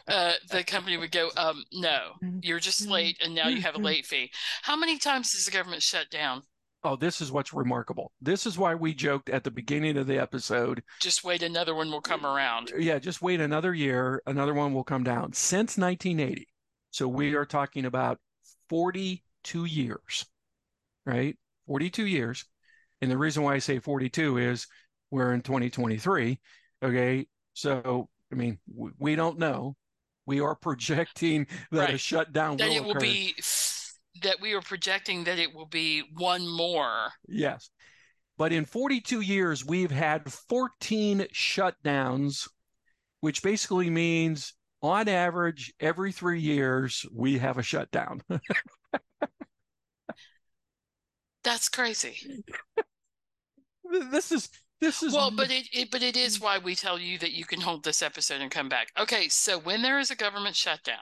Uh, 0.07 0.33
the 0.49 0.63
company 0.63 0.97
would 0.97 1.11
go, 1.11 1.29
um, 1.37 1.63
no, 1.71 2.13
you're 2.41 2.59
just 2.59 2.87
late 2.87 3.17
and 3.23 3.35
now 3.35 3.47
you 3.47 3.61
have 3.61 3.75
a 3.75 3.79
late 3.79 4.05
fee. 4.05 4.31
How 4.63 4.75
many 4.75 4.97
times 4.97 5.31
does 5.31 5.45
the 5.45 5.51
government 5.51 5.83
shut 5.83 6.09
down? 6.09 6.41
Oh, 6.83 6.95
this 6.95 7.21
is 7.21 7.31
what's 7.31 7.53
remarkable. 7.53 8.11
This 8.21 8.45
is 8.45 8.57
why 8.57 8.73
we 8.73 8.93
joked 8.93 9.29
at 9.29 9.43
the 9.43 9.51
beginning 9.51 9.97
of 9.97 10.07
the 10.07 10.17
episode. 10.17 10.81
Just 10.99 11.23
wait, 11.23 11.43
another 11.43 11.75
one 11.75 11.91
will 11.91 12.01
come 12.01 12.25
around. 12.25 12.71
Yeah, 12.77 12.97
just 12.97 13.21
wait 13.21 13.39
another 13.39 13.73
year, 13.73 14.23
another 14.25 14.53
one 14.53 14.73
will 14.73 14.83
come 14.83 15.03
down. 15.03 15.33
Since 15.33 15.77
1980. 15.77 16.47
So 16.91 17.07
we 17.07 17.35
are 17.35 17.45
talking 17.45 17.85
about 17.85 18.19
42 19.43 19.65
years, 19.65 20.25
right? 21.05 21.37
42 21.67 22.05
years. 22.05 22.45
And 23.01 23.09
the 23.09 23.17
reason 23.17 23.43
why 23.43 23.55
I 23.55 23.59
say 23.59 23.79
42 23.79 24.37
is 24.37 24.67
we're 25.11 25.33
in 25.33 25.41
2023. 25.41 26.39
Okay. 26.83 27.27
So, 27.53 28.09
I 28.31 28.35
mean, 28.35 28.59
w- 28.73 28.93
we 28.99 29.15
don't 29.15 29.39
know. 29.39 29.75
We 30.25 30.41
are 30.41 30.55
projecting 30.61 31.47
that 31.71 31.89
a 31.89 31.91
Right. 31.93 31.99
shutdown 31.99 32.57
That 32.57 32.69
will 32.69 32.75
it 32.75 32.83
will 32.83 32.91
occur. 32.91 32.99
be, 32.99 33.35
that 34.23 34.41
we 34.41 34.53
are 34.53 34.61
projecting 34.61 35.23
that 35.25 35.39
it 35.39 35.53
will 35.53 35.65
be 35.65 36.03
one 36.15 36.47
more. 36.47 37.11
Yes. 37.27 37.69
But 38.37 38.51
in 38.53 38.65
42 38.65 39.21
years, 39.21 39.65
we've 39.65 39.91
had 39.91 40.31
14 40.31 41.27
shutdowns, 41.33 42.47
which 43.21 43.41
basically 43.43 43.89
means 43.89 44.53
on 44.81 45.09
average, 45.09 45.73
every 45.81 46.13
three 46.13 46.39
years, 46.39 47.05
we 47.13 47.37
have 47.37 47.57
a 47.57 47.63
shutdown. 47.63 48.21
That's 51.49 51.67
crazy. 51.69 52.43
this 54.11 54.31
is, 54.31 54.49
this 54.81 55.01
is, 55.01 55.13
Well, 55.13 55.31
but 55.31 55.49
it, 55.49 55.67
it 55.73 55.89
but 55.91 56.03
it 56.03 56.15
is 56.15 56.39
why 56.39 56.57
we 56.59 56.75
tell 56.75 56.99
you 56.99 57.17
that 57.19 57.31
you 57.33 57.43
can 57.45 57.59
hold 57.61 57.83
this 57.83 58.01
episode 58.03 58.41
and 58.41 58.51
come 58.51 58.69
back. 58.69 58.89
Okay, 58.99 59.27
so 59.29 59.57
when 59.57 59.81
there 59.81 59.97
is 59.99 60.11
a 60.11 60.15
government 60.15 60.55
shutdown, 60.55 60.99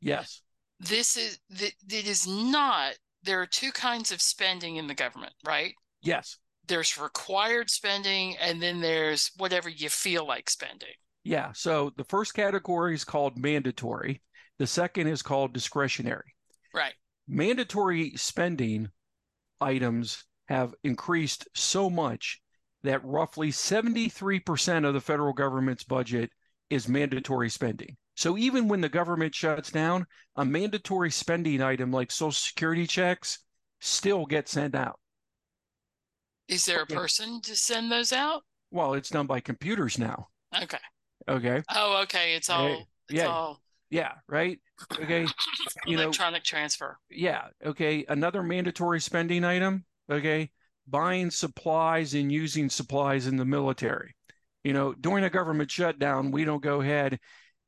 yes, 0.00 0.40
this 0.80 1.16
is 1.16 1.38
that 1.50 1.72
it 1.90 2.06
is 2.08 2.26
not 2.26 2.94
there 3.22 3.40
are 3.42 3.46
two 3.46 3.70
kinds 3.70 4.10
of 4.12 4.20
spending 4.22 4.76
in 4.76 4.86
the 4.86 4.94
government, 4.94 5.34
right? 5.44 5.74
yes, 6.02 6.38
There's 6.66 6.96
required 6.98 7.68
spending 7.70 8.36
and 8.38 8.62
then 8.62 8.80
there's 8.80 9.30
whatever 9.36 9.68
you 9.68 9.88
feel 9.90 10.26
like 10.26 10.48
spending. 10.48 10.94
yeah. 11.22 11.52
So 11.54 11.92
the 11.98 12.04
first 12.04 12.32
category 12.34 12.94
is 12.94 13.04
called 13.04 13.36
mandatory, 13.38 14.22
the 14.58 14.66
second 14.66 15.06
is 15.08 15.20
called 15.22 15.52
discretionary. 15.52 16.34
Right. 16.74 16.94
mandatory 17.28 18.12
spending 18.16 18.88
items 19.62 20.24
have 20.48 20.74
increased 20.84 21.48
so 21.54 21.88
much 21.88 22.40
that 22.82 23.04
roughly 23.04 23.50
73% 23.52 24.84
of 24.86 24.94
the 24.94 25.00
federal 25.00 25.32
government's 25.32 25.84
budget 25.84 26.30
is 26.70 26.88
mandatory 26.88 27.48
spending. 27.48 27.96
So 28.16 28.36
even 28.36 28.68
when 28.68 28.80
the 28.80 28.88
government 28.88 29.34
shuts 29.34 29.70
down, 29.70 30.06
a 30.36 30.44
mandatory 30.44 31.10
spending 31.10 31.62
item 31.62 31.92
like 31.92 32.10
social 32.10 32.32
security 32.32 32.86
checks 32.86 33.38
still 33.80 34.26
get 34.26 34.48
sent 34.48 34.74
out. 34.74 34.98
Is 36.48 36.66
there 36.66 36.82
a 36.82 36.86
person 36.86 37.40
to 37.42 37.56
send 37.56 37.90
those 37.90 38.12
out? 38.12 38.42
Well, 38.70 38.94
it's 38.94 39.10
done 39.10 39.26
by 39.26 39.40
computers 39.40 39.98
now. 39.98 40.28
Okay. 40.62 40.78
Okay. 41.28 41.62
Oh, 41.74 42.02
okay. 42.02 42.34
It's 42.34 42.50
all 42.50 42.66
Hey, 42.68 42.86
it's 43.08 43.18
yeah. 43.18 43.28
all 43.28 43.62
Yeah, 43.92 44.12
right? 44.26 44.58
Okay. 45.00 45.26
You 45.86 45.96
know, 45.96 46.04
electronic 46.04 46.44
transfer. 46.44 46.98
yeah, 47.10 47.42
okay. 47.64 48.04
Another 48.08 48.42
mandatory 48.42 49.00
spending 49.00 49.44
item, 49.44 49.84
okay, 50.10 50.50
buying 50.88 51.30
supplies 51.30 52.14
and 52.14 52.30
using 52.30 52.70
supplies 52.70 53.26
in 53.26 53.36
the 53.36 53.44
military. 53.44 54.14
You 54.64 54.72
know, 54.72 54.94
during 54.94 55.24
a 55.24 55.30
government 55.30 55.70
shutdown, 55.70 56.30
we 56.30 56.44
don't 56.44 56.62
go 56.62 56.80
ahead 56.80 57.18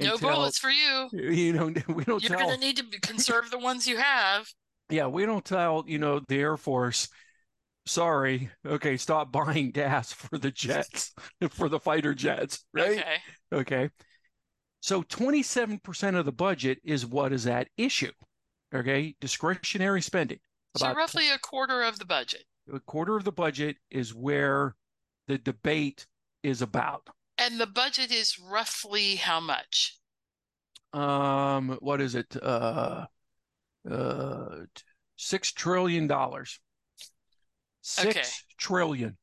and 0.00 0.09
No 0.09 0.16
tell, 0.16 0.37
bullets 0.37 0.59
for 0.59 0.71
you. 0.71 1.09
you 1.12 1.52
know, 1.52 1.66
we 1.88 2.04
don't 2.04 2.23
You're 2.23 2.38
going 2.38 2.50
to 2.54 2.59
need 2.59 2.76
to 2.78 3.00
conserve 3.00 3.50
the 3.50 3.59
ones 3.59 3.87
you 3.87 3.97
have. 3.97 4.47
yeah, 4.88 5.09
we 5.09 5.26
don't 5.26 5.45
tell, 5.45 5.85
you 5.87 5.99
know, 5.99 6.21
the 6.28 6.38
Air 6.38 6.57
Force, 6.57 7.09
sorry, 7.87 8.50
okay, 8.66 8.97
stop 8.97 9.33
buying 9.33 9.73
gas 9.73 10.12
for 10.12 10.38
the 10.38 10.50
jets, 10.50 11.12
for 11.50 11.69
the 11.69 11.81
fighter 11.81 12.14
jets, 12.14 12.64
right? 12.73 12.99
Okay. 12.99 13.16
Okay. 13.52 13.90
So 14.85 15.03
27% 15.03 16.14
of 16.14 16.26
the 16.26 16.31
budget 16.33 16.79
is 16.85 17.07
what 17.07 17.33
is 17.33 17.47
at 17.47 17.69
issue. 17.79 18.12
Okay. 18.75 19.14
Discretionary 19.19 20.03
spending. 20.03 20.41
So 20.76 20.93
roughly 20.93 21.31
a 21.31 21.38
quarter 21.38 21.83
of 21.83 21.99
the 21.99 22.05
budget. 22.05 22.45
a 22.71 22.81
quarter 22.81 23.17
of 23.17 23.25
the 23.25 23.33
budget 23.33 23.79
is 23.91 24.12
where 24.12 24.76
the 25.26 25.38
debate 25.38 26.07
is 26.43 26.61
about. 26.61 27.09
And 27.38 27.59
the 27.59 27.67
budget 27.67 28.12
is 28.12 28.38
roughly 28.38 29.17
how 29.17 29.41
much? 29.41 29.97
Um, 30.93 31.79
what 31.81 32.03
is 32.03 32.14
it? 32.14 32.37
Uh, 32.43 33.07
uh, 33.91 34.47
six 35.17 35.50
trillion 35.50 36.07
dollars. 36.07 36.61
Six 37.81 38.07
Okay. 38.09 38.29
trillion. 38.59 39.17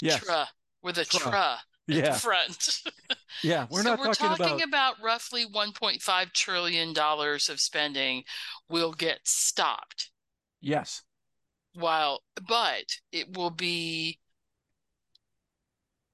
Yes. 0.00 0.24
Tra, 0.24 0.48
with 0.82 0.96
a 0.96 1.04
Tra. 1.04 1.20
tra 1.30 1.58
Yeah. 1.88 2.12
the 2.12 2.18
front. 2.18 2.82
Yeah. 3.42 3.66
We're 3.70 3.82
so 3.82 3.90
not 3.90 3.98
we're 4.00 4.14
talking, 4.14 4.36
talking 4.36 4.62
about, 4.62 4.94
about 4.94 5.04
roughly 5.04 5.46
1.5 5.46 6.32
trillion 6.32 6.92
dollars 6.92 7.48
of 7.48 7.60
spending 7.60 8.24
will 8.68 8.92
get 8.92 9.20
stopped. 9.24 10.10
yes. 10.60 11.02
While, 11.74 12.22
but 12.48 12.96
it 13.12 13.36
will 13.36 13.50
be 13.50 14.18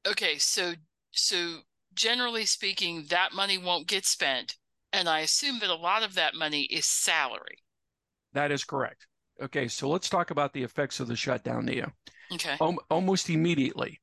okay. 0.06 0.36
So, 0.38 0.74
so 1.12 1.60
generally 1.94 2.44
speaking, 2.44 3.06
that 3.10 3.32
money 3.32 3.56
won't 3.58 3.86
get 3.86 4.04
spent, 4.04 4.56
and 4.92 5.08
I 5.08 5.20
assume 5.20 5.60
that 5.60 5.70
a 5.70 5.74
lot 5.76 6.02
of 6.02 6.14
that 6.16 6.34
money 6.34 6.62
is 6.64 6.84
salary. 6.86 7.58
That 8.34 8.50
is 8.52 8.64
correct. 8.64 9.06
Okay. 9.42 9.68
So 9.68 9.88
let's 9.88 10.10
talk 10.10 10.30
about 10.30 10.52
the 10.52 10.62
effects 10.62 11.00
of 11.00 11.08
the 11.08 11.16
shutdown, 11.16 11.64
Nia. 11.66 11.92
Okay. 12.32 12.56
Al- 12.60 12.84
almost 12.90 13.30
immediately, 13.30 14.00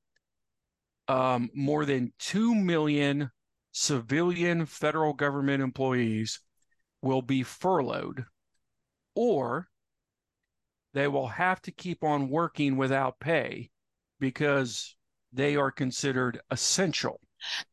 um, 1.08 1.50
more 1.54 1.86
than 1.86 2.14
2 2.20 2.56
million 2.56 3.32
civilian 3.72 4.66
federal 4.66 5.14
government 5.14 5.64
employees 5.64 6.40
will 7.02 7.22
be 7.22 7.44
furloughed, 7.44 8.26
or 9.16 9.68
they 10.94 11.08
will 11.08 11.28
have 11.28 11.62
to 11.64 11.72
keep 11.72 12.04
on 12.04 12.30
working 12.30 12.78
without 12.78 13.20
pay 13.20 13.70
because 14.20 14.96
they 15.34 15.56
are 15.56 15.72
considered 15.72 16.40
essential. 16.52 17.20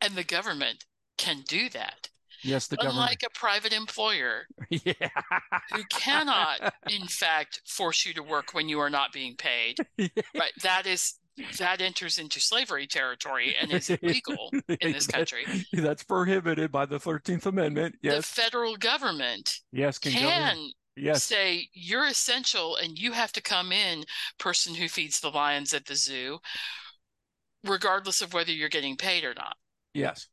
And 0.01 0.15
the 0.15 0.25
government 0.25 0.85
can 1.17 1.43
do 1.47 1.69
that. 1.71 2.09
Yes, 2.43 2.69
the 2.69 2.77
government. 2.77 2.99
Unlike 2.99 3.23
a 3.27 3.39
private 3.39 3.73
employer 3.73 4.47
yeah. 4.71 4.93
who 5.73 5.83
cannot, 5.91 6.73
in 6.89 7.07
fact, 7.09 7.63
force 7.67 8.07
you 8.07 8.15
to 8.15 8.23
work 8.23 8.55
when 8.55 8.69
you 8.69 8.79
are 8.79 8.91
not 8.91 9.13
being 9.13 9.37
paid. 9.37 9.79
Right. 10.35 10.53
That 10.63 10.87
is 10.87 11.15
that 11.59 11.81
enters 11.81 12.19
into 12.19 12.41
slavery 12.41 12.87
territory 12.87 13.55
and 13.61 13.73
is 13.73 13.91
illegal 14.03 14.51
in 14.69 14.93
this 14.93 15.07
country. 15.07 15.45
That's 15.73 16.03
prohibited 16.05 16.73
by 16.73 16.87
the 16.87 16.99
13th 16.99 17.47
Amendment. 17.47 17.97
The 18.03 18.23
federal 18.23 18.77
government 18.77 19.61
yes. 19.73 19.99
Can, 19.99 20.13
can 20.13 20.71
Yes. 21.01 21.25
say 21.25 21.69
you're 21.73 22.07
essential 22.07 22.77
and 22.77 22.99
you 22.99 23.13
have 23.13 23.33
to 23.33 23.41
come 23.41 23.71
in, 23.73 24.05
person 24.39 24.75
who 24.75 24.89
feeds 24.89 25.21
the 25.21 25.31
lions 25.31 25.73
at 25.73 25.87
the 25.87 25.95
zoo, 25.95 26.39
regardless 27.65 28.21
of 28.21 28.35
whether 28.35 28.51
you're 28.51 28.69
getting 28.69 28.97
paid 28.97 29.25
or 29.25 29.35
not. 29.35 29.57
Yes. 29.95 30.27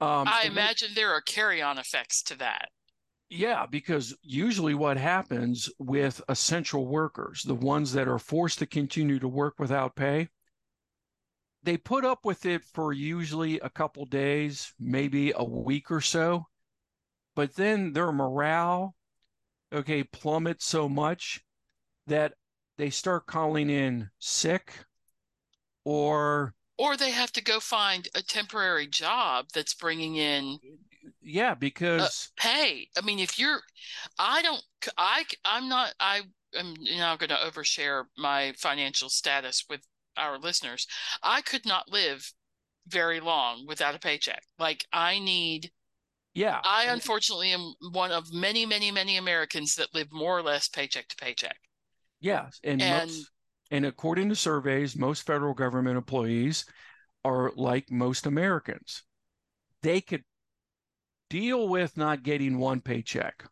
Um, 0.00 0.26
I 0.26 0.44
imagine 0.46 0.90
there 0.94 1.12
are 1.12 1.20
carry-on 1.20 1.78
effects 1.78 2.22
to 2.24 2.38
that. 2.38 2.68
Yeah, 3.36 3.66
because 3.66 4.14
usually 4.22 4.74
what 4.74 4.96
happens 4.96 5.68
with 5.80 6.22
essential 6.28 6.86
workers, 6.86 7.42
the 7.42 7.56
ones 7.56 7.92
that 7.94 8.06
are 8.06 8.20
forced 8.20 8.60
to 8.60 8.66
continue 8.66 9.18
to 9.18 9.26
work 9.26 9.58
without 9.58 9.96
pay, 9.96 10.28
they 11.64 11.76
put 11.76 12.04
up 12.04 12.24
with 12.24 12.46
it 12.46 12.62
for 12.62 12.92
usually 12.92 13.58
a 13.58 13.68
couple 13.68 14.04
days, 14.04 14.72
maybe 14.78 15.32
a 15.34 15.42
week 15.42 15.90
or 15.90 16.00
so. 16.00 16.46
But 17.34 17.56
then 17.56 17.92
their 17.92 18.12
morale, 18.12 18.94
okay, 19.72 20.04
plummets 20.04 20.64
so 20.64 20.88
much 20.88 21.40
that 22.06 22.34
they 22.78 22.90
start 22.90 23.26
calling 23.26 23.68
in 23.68 24.10
sick, 24.20 24.72
or 25.84 26.54
or 26.78 26.96
they 26.96 27.10
have 27.10 27.32
to 27.32 27.42
go 27.42 27.58
find 27.58 28.08
a 28.14 28.22
temporary 28.22 28.86
job 28.86 29.46
that's 29.52 29.74
bringing 29.74 30.14
in 30.14 30.60
yeah 31.22 31.52
uh, 31.52 31.56
because 31.56 32.32
pay. 32.36 32.88
I 32.96 33.00
mean, 33.04 33.18
if 33.18 33.38
you're, 33.38 33.60
I 34.18 34.42
don't, 34.42 34.62
I, 34.96 35.24
I'm 35.44 35.68
not, 35.68 35.94
I 36.00 36.22
am 36.56 36.74
now 36.96 37.16
going 37.16 37.30
to 37.30 37.36
overshare 37.36 38.04
my 38.16 38.52
financial 38.58 39.08
status 39.08 39.64
with 39.68 39.80
our 40.16 40.38
listeners. 40.38 40.86
I 41.22 41.40
could 41.42 41.66
not 41.66 41.90
live 41.90 42.32
very 42.88 43.20
long 43.20 43.64
without 43.66 43.94
a 43.94 43.98
paycheck. 43.98 44.42
Like 44.58 44.84
I 44.92 45.18
need, 45.18 45.70
yeah 46.34 46.60
I 46.64 46.86
unfortunately 46.90 47.50
am 47.52 47.74
one 47.92 48.12
of 48.12 48.32
many, 48.32 48.66
many, 48.66 48.90
many 48.90 49.16
Americans 49.16 49.74
that 49.76 49.94
live 49.94 50.08
more 50.12 50.38
or 50.38 50.42
less 50.42 50.68
paycheck 50.68 51.08
to 51.08 51.16
paycheck. 51.16 51.56
yes 52.20 52.60
and 52.64 52.80
And- 52.82 53.08
most, 53.08 53.30
and 53.70 53.86
according 53.86 54.28
to 54.28 54.36
surveys 54.36 54.96
most 54.96 55.26
federal 55.26 55.54
government 55.54 55.96
employees 55.96 56.64
are 57.24 57.50
like 57.56 57.90
most 57.90 58.26
americans 58.26 59.02
they 59.82 60.00
could 60.02 60.22
deal 61.30 61.68
with 61.68 61.96
not 61.96 62.22
getting 62.22 62.58
one 62.58 62.80
paycheck 62.80 63.44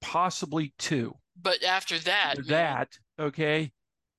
possibly 0.00 0.74
two 0.78 1.14
But 1.36 1.62
after 1.62 1.98
that, 2.00 2.44
man, 2.44 2.44
that 2.48 2.98
okay 3.18 3.72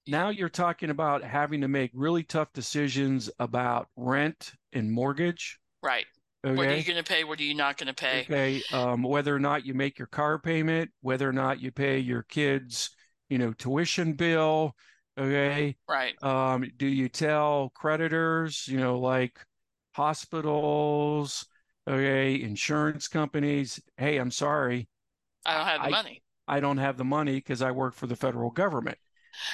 now 0.07 0.29
you're 0.29 0.49
talking 0.49 0.89
about 0.89 1.23
having 1.23 1.61
to 1.61 1.67
make 1.67 1.91
really 1.93 2.23
tough 2.23 2.51
decisions 2.53 3.29
about 3.39 3.87
rent 3.95 4.53
and 4.73 4.91
mortgage 4.91 5.59
right. 5.81 6.05
okay 6.45 6.57
What 6.57 6.69
are 6.69 6.75
you 6.75 6.83
going 6.83 7.03
to 7.03 7.03
pay? 7.03 7.23
What 7.23 7.39
are 7.39 7.43
you 7.43 7.53
not 7.53 7.77
going 7.77 7.87
to 7.87 7.93
pay? 7.93 8.29
okay 8.29 8.63
um, 8.71 9.03
whether 9.03 9.35
or 9.35 9.39
not 9.39 9.65
you 9.65 9.73
make 9.73 9.97
your 9.99 10.07
car 10.07 10.39
payment 10.39 10.89
whether 11.01 11.27
or 11.27 11.33
not 11.33 11.61
you 11.61 11.71
pay 11.71 11.99
your 11.99 12.23
kids 12.23 12.91
you 13.29 13.37
know 13.37 13.51
tuition 13.53 14.13
bill 14.13 14.73
okay 15.19 15.75
Right. 15.87 16.15
um, 16.21 16.65
do 16.77 16.87
you 16.87 17.09
tell 17.09 17.71
creditors 17.75 18.67
you 18.67 18.79
know 18.79 18.99
like 18.99 19.37
hospitals 19.93 21.45
okay 21.87 22.39
insurance 22.41 23.07
companies 23.07 23.79
hey 23.97 24.17
i'm 24.17 24.31
sorry 24.31 24.87
I 25.45 25.53
don't 25.57 25.67
have 25.67 25.81
the 25.81 25.87
I- 25.87 25.89
money. 25.89 26.23
i 26.47 26.59
don't 26.59 26.77
have 26.77 26.97
the 26.97 27.05
money 27.05 27.35
because 27.35 27.61
i 27.61 27.71
work 27.71 27.93
for 27.95 28.07
the 28.07 28.15
federal 28.15 28.51
government 28.51 28.97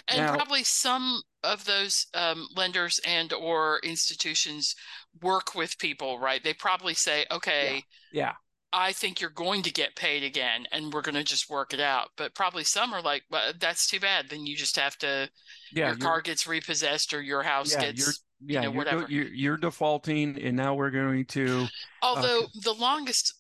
And 0.07 0.19
Now- 0.19 0.35
probably 0.35 0.63
some 0.63 1.21
of 1.43 1.65
those 1.65 2.07
um, 2.13 2.47
lenders 2.55 2.99
and 3.05 3.33
or 3.33 3.79
institutions 3.83 4.75
work 5.21 5.55
with 5.55 5.77
people, 5.77 6.19
right? 6.19 6.41
They 6.41 6.53
probably 6.53 6.93
say, 6.93 7.25
okay, 7.29 7.83
yeah 8.13 8.33
I 8.71 8.91
think 8.91 9.21
you're 9.21 9.29
going 9.29 9.61
to 9.63 9.71
get 9.71 9.95
paid 9.95 10.23
again, 10.23 10.65
and 10.71 10.91
we're 10.91 11.03
going 11.03 11.13
to 11.15 11.23
just 11.23 11.47
work 11.49 11.73
it 11.73 11.79
out. 11.79 12.09
But 12.17 12.33
probably 12.33 12.63
some 12.63 12.91
are 12.93 13.03
like, 13.03 13.23
well, 13.29 13.53
that's 13.59 13.85
too 13.87 13.99
bad. 13.99 14.29
Then 14.29 14.47
you 14.47 14.55
just 14.55 14.77
have 14.77 14.97
to, 14.99 15.29
yeah 15.73 15.89
your 15.89 15.97
car 15.97 16.21
gets 16.21 16.47
repossessed 16.47 17.13
or 17.13 17.21
your 17.21 17.43
house 17.43 17.73
yeah, 17.73 17.91
gets. 17.91 18.23
Yeah 18.45 18.62
know, 18.62 18.69
you're, 18.69 18.77
whatever. 18.77 19.05
you're, 19.09 19.27
you're 19.27 19.57
defaulting 19.57 20.38
and 20.41 20.55
now 20.55 20.73
we're 20.73 20.91
going 20.91 21.25
to 21.25 21.67
Although 22.01 22.43
the 22.63 22.73
longest, 22.73 23.35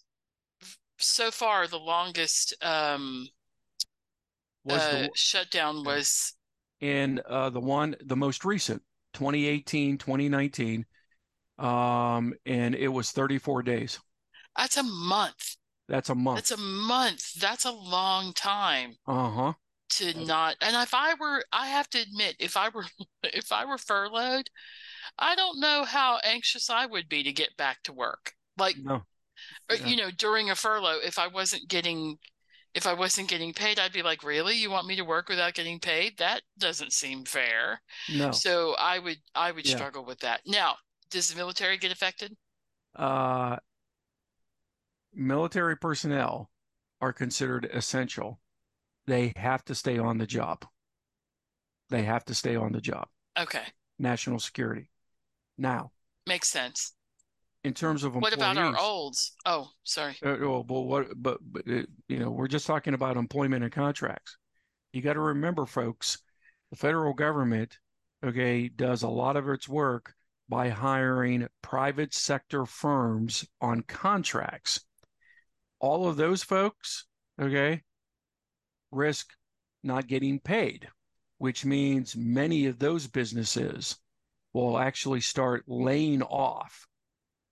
so 0.97 1.31
far, 1.31 1.67
the 1.67 1.79
longest 1.79 2.55
um, 2.61 3.27
was 4.63 4.81
uh, 4.81 4.91
the 4.91 5.09
shutdown 5.15 5.83
was 5.83 6.33
in 6.79 7.21
uh, 7.27 7.49
the 7.49 7.59
one 7.59 7.95
the 8.05 8.15
most 8.15 8.45
recent 8.45 8.81
2018 9.13 9.97
2019 9.97 10.85
um 11.59 12.33
and 12.45 12.73
it 12.75 12.87
was 12.87 13.11
34 13.11 13.63
days 13.63 13.99
that's 14.57 14.77
a 14.77 14.83
month. 14.83 15.57
that's 15.87 16.09
a 16.09 16.15
month 16.15 16.37
That's 16.37 16.51
a 16.51 16.57
month. 16.57 17.33
That's 17.39 17.65
a 17.65 17.71
long 17.71 18.33
time. 18.33 18.95
uh-huh 19.07 19.53
to 19.89 20.25
not 20.25 20.55
and 20.61 20.75
if 20.77 20.93
I 20.93 21.13
were 21.19 21.43
I 21.51 21.67
have 21.67 21.89
to 21.91 21.99
admit 21.99 22.35
if 22.39 22.57
I 22.57 22.69
were 22.69 22.85
if 23.23 23.51
I 23.51 23.65
were 23.65 23.77
furloughed 23.77 24.49
I 25.17 25.35
don't 25.35 25.59
know 25.59 25.85
how 25.85 26.19
anxious 26.23 26.69
I 26.69 26.85
would 26.85 27.09
be 27.09 27.23
to 27.23 27.31
get 27.33 27.55
back 27.57 27.83
to 27.83 27.93
work. 27.93 28.33
Like 28.57 28.77
no. 28.77 29.03
or, 29.69 29.77
Yeah. 29.77 29.85
you 29.85 29.95
know 29.97 30.11
during 30.11 30.49
a 30.49 30.55
furlough 30.55 30.99
if 30.99 31.19
I 31.19 31.27
wasn't 31.27 31.67
getting 31.69 32.19
if 32.73 32.87
I 32.87 32.93
wasn't 32.93 33.29
getting 33.29 33.53
paid 33.53 33.79
I'd 33.79 33.93
be 33.93 34.03
like 34.03 34.23
really? 34.23 34.55
You 34.55 34.71
want 34.71 34.87
me 34.87 34.95
to 34.97 35.03
work 35.05 35.29
without 35.29 35.53
getting 35.55 35.79
paid? 35.79 36.17
That 36.19 36.43
doesn't 36.59 36.93
seem 36.93 37.25
fair. 37.25 37.81
No. 38.07 38.31
So 38.31 38.75
I 38.79 38.99
would 38.99 39.17
I 39.35 39.51
would 39.51 39.65
Yeah. 39.65 39.75
struggle 39.75 40.05
with 40.05 40.19
that. 40.21 40.41
Now 40.45 40.77
does 41.11 41.29
the 41.29 41.35
military 41.37 41.77
get 41.77 41.91
affected? 41.91 42.35
Uh 42.95 43.57
military 45.13 45.77
personnel 45.77 46.49
are 46.99 47.13
considered 47.13 47.65
essential. 47.65 48.39
They 49.05 49.33
have 49.37 49.65
to 49.65 49.75
stay 49.75 49.97
on 49.97 50.17
the 50.17 50.27
job. 50.27 50.65
They 51.89 52.03
have 52.03 52.25
to 52.25 52.33
stay 52.35 52.55
on 52.55 52.71
the 52.71 52.81
job. 52.81 53.07
Okay. 53.37 53.65
National 53.99 54.39
security 54.39 54.89
now 55.57 55.91
makes 56.27 56.47
sense 56.47 56.93
in 57.63 57.73
terms 57.73 58.03
of 58.03 58.15
what 58.15 58.33
about 58.33 58.57
our 58.57 58.77
olds 58.77 59.33
oh 59.45 59.69
sorry 59.83 60.15
Uh, 60.23 60.35
well, 60.41 60.63
but 60.63 60.81
what? 60.81 61.07
But, 61.15 61.39
but 61.41 61.67
uh, 61.67 61.83
you 62.07 62.19
know, 62.19 62.29
we're 62.29 62.47
just 62.47 62.67
talking 62.67 62.93
about 62.93 63.17
employment 63.17 63.63
and 63.63 63.71
contracts. 63.71 64.37
You 64.91 65.01
got 65.01 65.13
to 65.13 65.21
remember, 65.21 65.65
folks, 65.65 66.17
the 66.71 66.77
federal 66.77 67.13
government, 67.13 67.77
okay, 68.23 68.67
does 68.67 69.03
a 69.03 69.07
lot 69.07 69.37
of 69.37 69.47
its 69.47 69.67
work 69.67 70.13
by 70.49 70.69
hiring 70.69 71.47
private 71.61 72.13
sector 72.13 72.65
firms 72.65 73.45
on 73.61 73.81
contracts. 73.83 74.81
All 75.79 76.07
of 76.07 76.17
those 76.17 76.43
folks, 76.43 77.05
okay, 77.41 77.81
risk 78.91 79.31
not 79.83 80.07
getting 80.07 80.39
paid, 80.39 80.87
which 81.37 81.65
means 81.65 82.15
many 82.15 82.65
of 82.65 82.77
those 82.77 83.07
businesses 83.07 83.97
will 84.53 84.77
actually 84.77 85.21
start 85.21 85.63
laying 85.67 86.21
off 86.21 86.87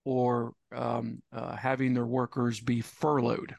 or 0.04 0.52
um, 0.74 1.22
uh, 1.32 1.56
having 1.56 1.94
their 1.94 2.06
workers 2.06 2.60
be 2.60 2.80
furloughed. 2.80 3.54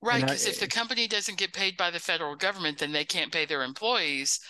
Right, 0.00 0.20
because 0.22 0.46
if 0.46 0.58
the 0.58 0.66
company 0.66 1.06
doesn't 1.06 1.38
get 1.38 1.52
paid 1.52 1.76
by 1.76 1.90
the 1.90 1.98
federal 1.98 2.34
government, 2.34 2.78
then 2.78 2.92
they 2.92 3.04
can't 3.04 3.30
pay 3.30 3.44
their 3.44 3.62
employees, 3.62 4.40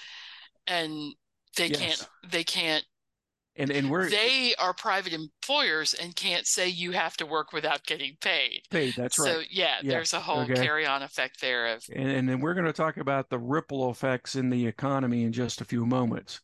and 0.66 1.14
they 1.56 1.68
Yes. 1.68 1.78
can't. 1.78 2.08
They 2.30 2.44
can't. 2.44 2.84
And 3.56 3.70
and 3.70 3.90
we're 3.90 4.08
They 4.10 4.54
are 4.56 4.74
private 4.74 5.12
employers 5.14 5.94
and 5.94 6.14
can't 6.14 6.46
say 6.46 6.68
you 6.68 6.92
have 6.92 7.16
to 7.16 7.26
work 7.26 7.52
without 7.52 7.84
getting 7.86 8.16
paid. 8.20 8.62
paid. 8.70 8.94
That's 8.96 9.16
so 9.16 9.38
right. 9.38 9.46
yeah, 9.50 9.76
Yeah, 9.80 9.90
there's 9.92 10.12
a 10.12 10.20
whole 10.20 10.42
okay. 10.42 10.54
carry-on 10.54 11.02
effect 11.02 11.40
there 11.40 11.74
of 11.74 11.84
And, 11.94 12.08
and 12.08 12.28
then 12.28 12.40
we're 12.40 12.54
going 12.54 12.66
to 12.66 12.72
talk 12.72 12.98
about 12.98 13.30
the 13.30 13.38
ripple 13.38 13.90
effects 13.90 14.36
in 14.36 14.50
the 14.50 14.66
economy 14.66 15.24
in 15.24 15.32
just 15.32 15.60
a 15.60 15.64
few 15.64 15.86
moments. 15.86 16.40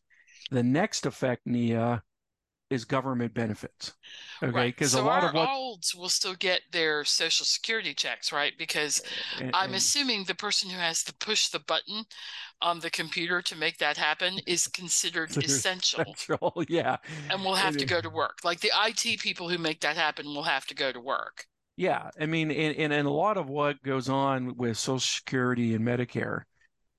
The 0.51 0.63
next 0.63 1.05
effect, 1.05 1.41
Nia, 1.45 2.03
is 2.69 2.85
government 2.85 3.33
benefits. 3.33 3.93
Okay, 4.41 4.51
right. 4.51 4.75
because 4.75 4.91
So 4.93 5.01
a 5.01 5.03
lot 5.03 5.23
our 5.23 5.29
of 5.29 5.35
what 5.35 5.49
olds 5.49 5.93
will 5.93 6.09
still 6.09 6.33
get 6.35 6.61
their 6.71 7.03
social 7.05 7.45
security 7.45 7.93
checks, 7.93 8.31
right? 8.31 8.53
Because 8.57 9.01
and- 9.39 9.51
I'm 9.53 9.65
and- 9.67 9.75
assuming 9.75 10.23
the 10.23 10.33
person 10.35 10.69
who 10.69 10.77
has 10.77 11.03
to 11.03 11.13
push 11.15 11.49
the 11.49 11.59
button 11.59 12.03
on 12.61 12.79
the 12.79 12.89
computer 12.89 13.41
to 13.43 13.55
make 13.55 13.77
that 13.77 13.97
happen 13.97 14.39
is 14.47 14.67
considered 14.67 15.29
Considered 15.33 15.45
essential. 15.49 16.01
essential, 16.01 16.63
yeah, 16.69 16.97
and 17.29 17.43
will 17.43 17.55
have 17.55 17.77
to 17.77 17.85
go 17.85 18.01
to 18.01 18.09
work. 18.09 18.39
Like 18.43 18.59
the 18.61 18.71
IT 18.85 19.19
people 19.19 19.49
who 19.49 19.57
make 19.57 19.81
that 19.81 19.95
happen 19.97 20.25
will 20.25 20.43
have 20.43 20.65
to 20.67 20.75
go 20.75 20.91
to 20.91 20.99
work. 20.99 21.45
Yeah, 21.77 22.09
I 22.19 22.25
mean, 22.27 22.51
and, 22.51 22.75
and 22.77 22.93
and 22.93 23.07
a 23.07 23.11
lot 23.11 23.37
of 23.37 23.49
what 23.49 23.81
goes 23.83 24.07
on 24.09 24.55
with 24.57 24.77
Social 24.77 24.99
Security 24.99 25.73
and 25.75 25.85
Medicare 25.85 26.41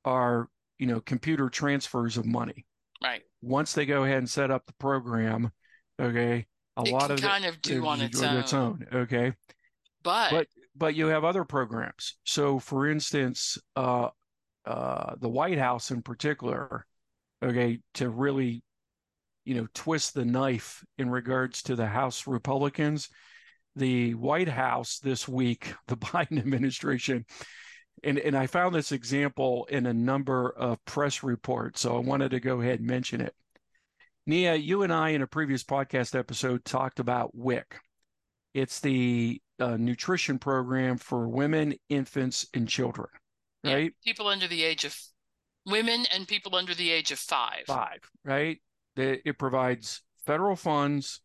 are, 0.04 0.48
you 0.78 0.86
know, 0.86 1.00
computer 1.00 1.48
transfers 1.48 2.16
of 2.16 2.26
money. 2.26 2.66
Right. 3.02 3.22
Once 3.44 3.72
they 3.72 3.86
go 3.86 4.04
ahead 4.04 4.18
and 4.18 4.30
set 4.30 4.50
up 4.50 4.66
the 4.66 4.74
program, 4.74 5.50
okay, 6.00 6.46
a 6.76 6.82
it 6.82 6.92
lot 6.92 7.10
of 7.10 7.20
kind 7.20 7.44
of 7.44 7.60
do 7.62 7.86
on 7.86 8.00
its 8.00 8.20
is 8.20 8.52
own. 8.54 8.86
okay. 8.92 9.32
But, 10.02 10.30
But 10.30 10.46
but 10.76 10.94
you 10.94 11.06
have 11.06 11.24
other 11.24 11.44
programs. 11.44 12.16
So, 12.24 12.58
for 12.58 12.88
instance, 12.88 13.58
uh, 13.76 14.08
uh, 14.66 15.14
the 15.20 15.28
White 15.28 15.58
House 15.58 15.90
in 15.90 16.02
particular, 16.02 16.86
okay, 17.42 17.80
to 17.94 18.08
really, 18.08 18.62
you 19.44 19.54
know, 19.54 19.66
twist 19.74 20.14
the 20.14 20.24
knife 20.24 20.84
in 20.98 21.10
regards 21.10 21.62
to 21.64 21.76
the 21.76 21.86
House 21.86 22.26
Republicans, 22.26 23.08
the 23.76 24.14
White 24.14 24.48
House 24.48 24.98
this 24.98 25.28
week, 25.28 25.74
the 25.86 25.96
Biden 25.96 26.38
administration, 26.38 27.24
and 28.02 28.18
and 28.18 28.36
I 28.36 28.46
found 28.46 28.74
this 28.74 28.92
example 28.92 29.66
in 29.70 29.86
a 29.86 29.94
number 29.94 30.50
of 30.50 30.84
press 30.84 31.22
reports, 31.22 31.80
so 31.82 31.96
I 31.96 32.00
wanted 32.00 32.30
to 32.32 32.40
go 32.40 32.60
ahead 32.60 32.80
and 32.80 32.88
mention 32.88 33.20
it. 33.20 33.34
Nia, 34.26 34.54
you 34.54 34.82
and 34.82 34.92
I 34.92 35.10
in 35.10 35.22
a 35.22 35.26
previous 35.26 35.62
podcast 35.62 36.18
episode 36.18 36.64
talked 36.64 36.98
about 36.98 37.34
WIC. 37.36 37.78
It's 38.54 38.80
the 38.80 39.40
uh, 39.60 39.76
nutrition 39.76 40.38
program 40.38 40.96
for 40.96 41.28
women, 41.28 41.74
infants, 41.88 42.46
and 42.54 42.68
children, 42.68 43.08
Yeah. 43.62 43.74
right? 43.74 43.92
people 44.02 44.28
under 44.28 44.48
the 44.48 44.64
age 44.64 44.84
of 44.84 44.96
women 45.66 46.06
and 46.12 46.26
people 46.26 46.54
under 46.56 46.74
the 46.74 46.90
age 46.90 47.10
of 47.12 47.18
five. 47.18 47.64
Five, 47.66 48.00
right? 48.24 48.60
That 48.96 49.28
it 49.28 49.38
provides 49.38 50.02
federal 50.24 50.56
funds 50.56 51.20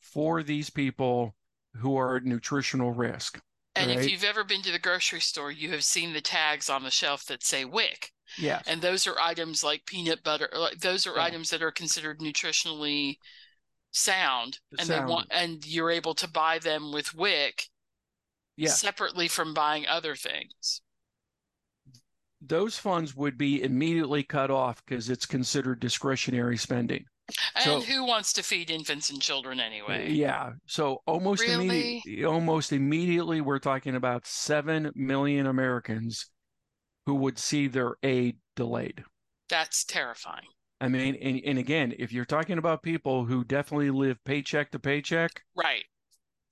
for 0.00 0.42
these 0.42 0.70
people 0.70 1.34
who 1.76 1.96
are 1.96 2.16
at 2.16 2.24
nutritional 2.24 2.92
risk. 2.92 3.40
And 3.78 3.90
if 3.90 4.10
you've 4.10 4.24
ever 4.24 4.44
been 4.44 4.62
to 4.62 4.72
the 4.72 4.78
grocery 4.78 5.20
store, 5.20 5.50
you 5.50 5.70
have 5.70 5.84
seen 5.84 6.12
the 6.12 6.20
tags 6.20 6.68
on 6.68 6.82
the 6.82 6.90
shelf 6.90 7.24
that 7.26 7.42
say 7.44 7.64
WIC. 7.64 8.12
Yes. 8.36 8.64
And 8.66 8.82
those 8.82 9.06
are 9.06 9.18
items 9.18 9.64
like 9.64 9.86
peanut 9.86 10.22
butter. 10.22 10.48
Like 10.54 10.80
those 10.80 11.06
are 11.06 11.16
Yeah. 11.16 11.24
items 11.24 11.50
that 11.50 11.62
are 11.62 11.70
considered 11.70 12.20
nutritionally 12.20 13.18
sound, 13.90 14.60
and 14.78 14.88
they 14.88 15.00
want, 15.00 15.28
and 15.30 15.64
you're 15.66 15.90
able 15.90 16.14
to 16.14 16.28
buy 16.28 16.58
them 16.58 16.92
with 16.92 17.14
WIC 17.14 17.70
yeah. 18.56 18.68
separately 18.68 19.28
from 19.28 19.54
buying 19.54 19.86
other 19.86 20.14
things. 20.14 20.82
Those 22.40 22.78
funds 22.78 23.14
would 23.16 23.38
be 23.38 23.62
immediately 23.62 24.22
cut 24.22 24.50
off 24.50 24.84
because 24.84 25.08
it's 25.10 25.26
considered 25.26 25.80
discretionary 25.80 26.56
spending. 26.56 27.04
And 27.54 27.64
So- 27.64 27.80
who 27.82 28.04
wants 28.04 28.32
to 28.34 28.42
feed 28.42 28.70
infants 28.70 29.10
and 29.10 29.20
children 29.20 29.60
anyway? 29.60 30.10
Yeah. 30.10 30.52
So 30.66 31.02
almost 31.06 31.42
Really? 31.42 31.64
immediately, 31.66 32.24
almost 32.24 32.72
immediately, 32.72 33.40
we're 33.40 33.58
talking 33.58 33.94
about 33.94 34.26
seven 34.26 34.90
million 34.94 35.46
Americans 35.46 36.30
who 37.06 37.14
would 37.16 37.38
see 37.38 37.66
their 37.68 37.96
aid 38.02 38.38
delayed. 38.56 39.04
That's 39.48 39.84
terrifying. 39.84 40.46
I 40.80 40.88
mean, 40.88 41.16
and, 41.16 41.40
and 41.44 41.58
again, 41.58 41.94
if 41.98 42.12
you're 42.12 42.24
talking 42.24 42.56
about 42.58 42.82
people 42.82 43.24
who 43.24 43.44
definitely 43.44 43.90
live 43.90 44.22
paycheck 44.24 44.70
to 44.70 44.78
paycheck, 44.78 45.42
Right. 45.56 45.84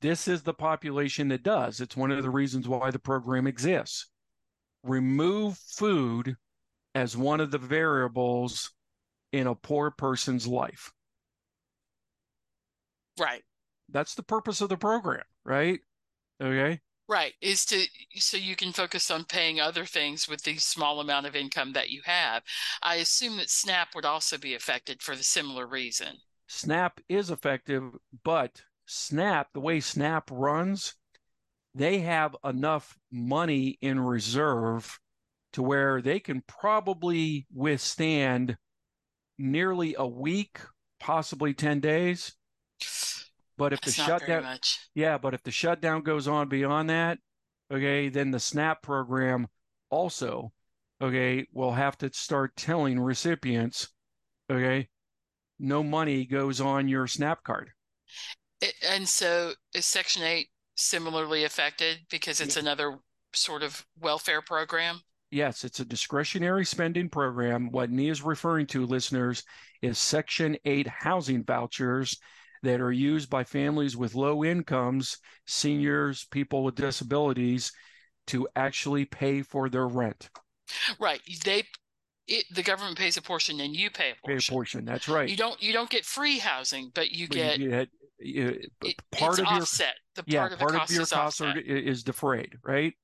this 0.00 0.26
is 0.26 0.42
the 0.42 0.54
population 0.54 1.28
that 1.28 1.42
does. 1.42 1.80
It's 1.80 1.96
one 1.96 2.10
of 2.10 2.22
the 2.22 2.30
reasons 2.30 2.66
why 2.66 2.90
the 2.90 2.98
program 2.98 3.46
exists. 3.46 4.08
Remove 4.82 5.56
food 5.58 6.36
as 6.94 7.16
one 7.16 7.40
of 7.40 7.50
the 7.50 7.58
variables 7.58 8.72
in 9.36 9.46
a 9.46 9.54
poor 9.54 9.90
person's 9.90 10.46
life. 10.46 10.92
Right. 13.18 13.42
That's 13.88 14.14
the 14.14 14.22
purpose 14.22 14.60
of 14.60 14.68
the 14.68 14.76
program, 14.76 15.24
right? 15.44 15.80
Okay. 16.42 16.80
Right. 17.08 17.34
Is 17.40 17.64
to 17.66 17.84
so 18.16 18.36
you 18.36 18.56
can 18.56 18.72
focus 18.72 19.10
on 19.10 19.24
paying 19.24 19.60
other 19.60 19.84
things 19.84 20.28
with 20.28 20.42
the 20.42 20.56
small 20.56 21.00
amount 21.00 21.26
of 21.26 21.36
income 21.36 21.72
that 21.74 21.90
you 21.90 22.02
have. 22.04 22.42
I 22.82 22.96
assume 22.96 23.36
that 23.36 23.48
SNAP 23.48 23.94
would 23.94 24.04
also 24.04 24.38
be 24.38 24.54
affected 24.54 25.02
for 25.02 25.14
the 25.14 25.22
similar 25.22 25.66
reason. 25.66 26.16
SNAP 26.48 27.00
is 27.08 27.30
effective, 27.30 27.84
but 28.24 28.62
SNAP, 28.86 29.52
the 29.52 29.60
way 29.60 29.80
SNAP 29.80 30.30
runs, 30.32 30.94
they 31.74 31.98
have 32.00 32.36
enough 32.44 32.96
money 33.12 33.78
in 33.80 34.00
reserve 34.00 34.98
to 35.52 35.62
where 35.62 36.02
they 36.02 36.20
can 36.20 36.42
probably 36.46 37.46
withstand 37.52 38.56
nearly 39.38 39.94
a 39.98 40.06
week, 40.06 40.58
possibly 41.00 41.54
10 41.54 41.80
days. 41.80 42.34
But 43.58 43.72
if 43.72 43.80
That's 43.80 43.96
the 43.96 44.02
shutdown, 44.02 44.42
much. 44.42 44.78
yeah, 44.94 45.16
but 45.18 45.34
if 45.34 45.42
the 45.42 45.50
shutdown 45.50 46.02
goes 46.02 46.28
on 46.28 46.48
beyond 46.48 46.90
that, 46.90 47.18
okay, 47.72 48.08
then 48.08 48.30
the 48.30 48.40
SNAP 48.40 48.82
program 48.82 49.48
also, 49.90 50.52
okay, 51.00 51.46
will 51.52 51.72
have 51.72 51.96
to 51.98 52.12
start 52.12 52.54
telling 52.56 53.00
recipients, 53.00 53.88
okay, 54.50 54.88
no 55.58 55.82
money 55.82 56.26
goes 56.26 56.60
on 56.60 56.86
your 56.86 57.06
SNAP 57.06 57.42
card. 57.44 57.70
It, 58.60 58.74
and 58.86 59.08
so 59.08 59.52
is 59.74 59.86
Section 59.86 60.22
8 60.22 60.48
similarly 60.74 61.44
affected 61.44 62.00
because 62.10 62.40
it's 62.40 62.56
another 62.56 62.98
sort 63.32 63.62
of 63.62 63.86
welfare 63.98 64.42
program? 64.42 65.00
Yes, 65.36 65.64
it's 65.64 65.80
a 65.80 65.84
discretionary 65.84 66.64
spending 66.64 67.10
program. 67.10 67.70
What 67.70 67.90
Nia 67.90 68.10
is 68.10 68.22
referring 68.22 68.66
to, 68.68 68.86
listeners, 68.86 69.42
is 69.82 69.98
Section 69.98 70.56
8 70.64 70.86
housing 70.86 71.44
vouchers 71.44 72.18
that 72.62 72.80
are 72.80 72.90
used 72.90 73.28
by 73.28 73.44
families 73.44 73.98
with 73.98 74.14
low 74.14 74.42
incomes, 74.42 75.18
seniors, 75.46 76.24
people 76.30 76.64
with 76.64 76.74
disabilities 76.74 77.70
to 78.28 78.48
actually 78.56 79.04
pay 79.04 79.42
for 79.42 79.68
their 79.68 79.86
rent. 79.86 80.30
Right. 80.98 81.20
They 81.44 81.64
it, 82.26 82.46
the 82.54 82.62
government 82.62 82.96
pays 82.96 83.18
a 83.18 83.22
portion 83.22 83.60
and 83.60 83.76
you 83.76 83.90
pay 83.90 84.12
a 84.12 84.14
portion. 84.14 84.38
Pay 84.38 84.46
a 84.48 84.50
portion. 84.50 84.84
That's 84.86 85.06
right. 85.06 85.28
You 85.28 85.36
don't 85.36 85.62
you 85.62 85.74
don't 85.74 85.90
get 85.90 86.06
free 86.06 86.38
housing, 86.38 86.90
but 86.94 87.10
you 87.10 87.28
get 87.28 87.58
you 87.58 87.68
get, 87.68 87.88
you- 88.18 88.58
part 89.12 89.38
of 89.38 89.44
your 89.44 89.60
offset. 89.60 89.96
The 90.14 90.24
yeah, 90.26 90.40
part 90.40 90.52
of 90.52 90.58
part 90.60 90.70
of 90.72 90.78
cost 90.78 90.92
your 90.92 91.02
is 91.02 91.10
costs 91.10 91.42
are, 91.42 91.50
offset. 91.50 91.66
is 91.66 92.04
defrayed, 92.04 92.54
right? 92.64 92.94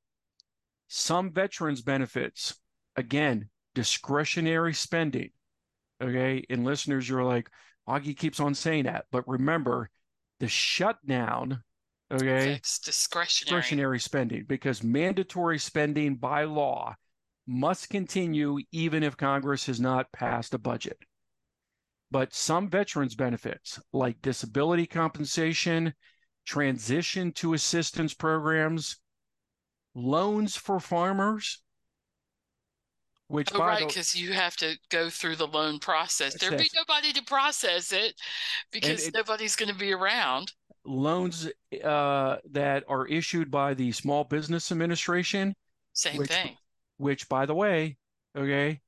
Some 0.94 1.32
veterans 1.32 1.80
benefits, 1.80 2.54
again, 2.96 3.48
discretionary 3.74 4.74
spending. 4.74 5.30
Okay. 6.02 6.44
And 6.50 6.64
listeners, 6.64 7.08
you're 7.08 7.24
like, 7.24 7.48
Augie 7.88 8.14
keeps 8.14 8.40
on 8.40 8.54
saying 8.54 8.84
that. 8.84 9.06
But 9.10 9.26
remember, 9.26 9.88
the 10.38 10.48
shutdown, 10.48 11.62
okay, 12.12 12.52
It's 12.52 12.78
discretionary. 12.78 13.62
discretionary 13.62 14.00
spending, 14.00 14.44
because 14.46 14.82
mandatory 14.82 15.58
spending 15.58 16.16
by 16.16 16.44
law 16.44 16.94
must 17.46 17.88
continue 17.88 18.58
even 18.70 19.02
if 19.02 19.16
Congress 19.16 19.64
has 19.64 19.80
not 19.80 20.12
passed 20.12 20.52
a 20.52 20.58
budget. 20.58 20.98
But 22.10 22.34
some 22.34 22.68
veterans 22.68 23.14
benefits, 23.14 23.80
like 23.94 24.20
disability 24.20 24.86
compensation, 24.86 25.94
transition 26.44 27.32
to 27.32 27.54
assistance 27.54 28.12
programs, 28.12 28.98
loans 29.94 30.56
for 30.56 30.80
farmers, 30.80 31.60
which 33.28 33.48
Oh, 33.54 33.58
by 33.58 33.66
right, 33.66 33.86
because 33.88 34.14
you 34.14 34.32
have 34.32 34.56
to 34.56 34.76
go 34.90 35.08
through 35.10 35.36
the 35.36 35.46
loan 35.46 35.78
process. 35.78 36.34
There'd 36.38 36.58
be 36.58 36.70
nobody 36.74 37.12
to 37.14 37.22
process 37.22 37.92
it 37.92 38.14
because 38.70 39.06
it- 39.08 39.14
nobody's 39.14 39.56
going 39.56 39.72
to 39.72 39.78
be 39.78 39.92
around. 39.92 40.52
loans 40.84 41.48
uh, 41.84 42.36
that 42.50 42.82
are 42.88 43.06
issued 43.06 43.50
by 43.52 43.72
the 43.72 43.92
Small 43.92 44.24
Business 44.24 44.72
Administration, 44.72 45.54
Same 45.92 46.16
which- 46.16 46.28
thing. 46.28 46.56
which, 46.96 47.28
by 47.28 47.46
the 47.46 47.54
way, 47.54 47.96
okay, 48.36 48.80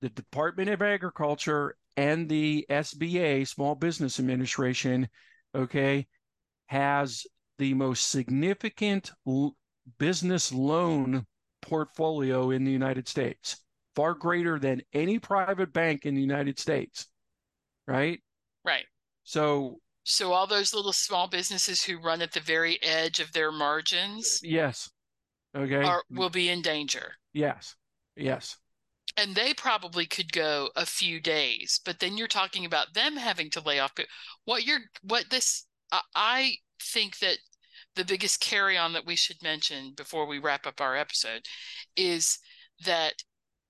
the 0.00 0.08
Department 0.08 0.70
of 0.70 0.82
Agriculture 0.82 1.76
and 1.96 2.28
the 2.28 2.66
SBA, 2.68 3.44
Small 3.46 3.76
Business 3.76 4.18
Administration, 4.18 5.08
okay, 5.54 6.08
has 6.66 7.26
the 7.58 7.74
most 7.74 8.08
significant 8.10 9.12
l- 9.26 9.56
business 9.98 10.52
loan 10.52 11.26
portfolio 11.62 12.50
in 12.50 12.64
the 12.64 12.70
United 12.72 13.08
States, 13.08 13.56
far 13.96 14.14
greater 14.14 14.58
than 14.58 14.82
any 14.92 15.18
private 15.18 15.72
bank 15.72 16.06
in 16.06 16.14
the 16.14 16.20
United 16.20 16.58
States, 16.58 17.06
right? 17.86 18.20
Right. 18.64 18.86
So, 19.24 19.80
So 20.04 20.32
all 20.34 20.46
those 20.46 20.74
little 20.74 20.92
small 20.92 21.26
businesses 21.26 21.82
who 21.84 21.98
run 21.98 22.20
at 22.20 22.32
the 22.32 22.40
very 22.40 22.82
edge 22.82 23.18
of 23.18 23.32
their 23.32 23.50
margins 23.50 24.42
yes, 24.42 24.90
okay, 25.56 25.84
are 25.84 26.04
will 26.10 26.30
be 26.30 26.48
in 26.48 26.62
danger. 26.62 27.14
yes, 27.32 27.74
yes. 28.16 28.56
And 29.16 29.34
they 29.36 29.54
probably 29.54 30.04
could 30.06 30.32
go 30.32 30.70
a 30.74 30.84
few 30.86 31.20
days, 31.20 31.80
but 31.84 31.98
then 32.00 32.16
you're 32.16 32.26
talking 32.28 32.64
about 32.64 32.94
them 32.94 33.16
having 33.16 33.50
to 33.50 33.60
lay 33.60 33.78
off. 33.78 33.92
What 34.44 34.64
you're, 34.64 34.80
what 35.02 35.30
this, 35.30 35.66
I, 35.92 36.00
I 36.14 36.56
think 36.80 37.18
that 37.18 37.38
the 37.96 38.04
biggest 38.04 38.40
carry 38.40 38.76
on 38.76 38.92
that 38.92 39.06
we 39.06 39.16
should 39.16 39.42
mention 39.42 39.92
before 39.96 40.26
we 40.26 40.38
wrap 40.38 40.66
up 40.66 40.80
our 40.80 40.96
episode 40.96 41.46
is 41.96 42.38
that 42.84 43.14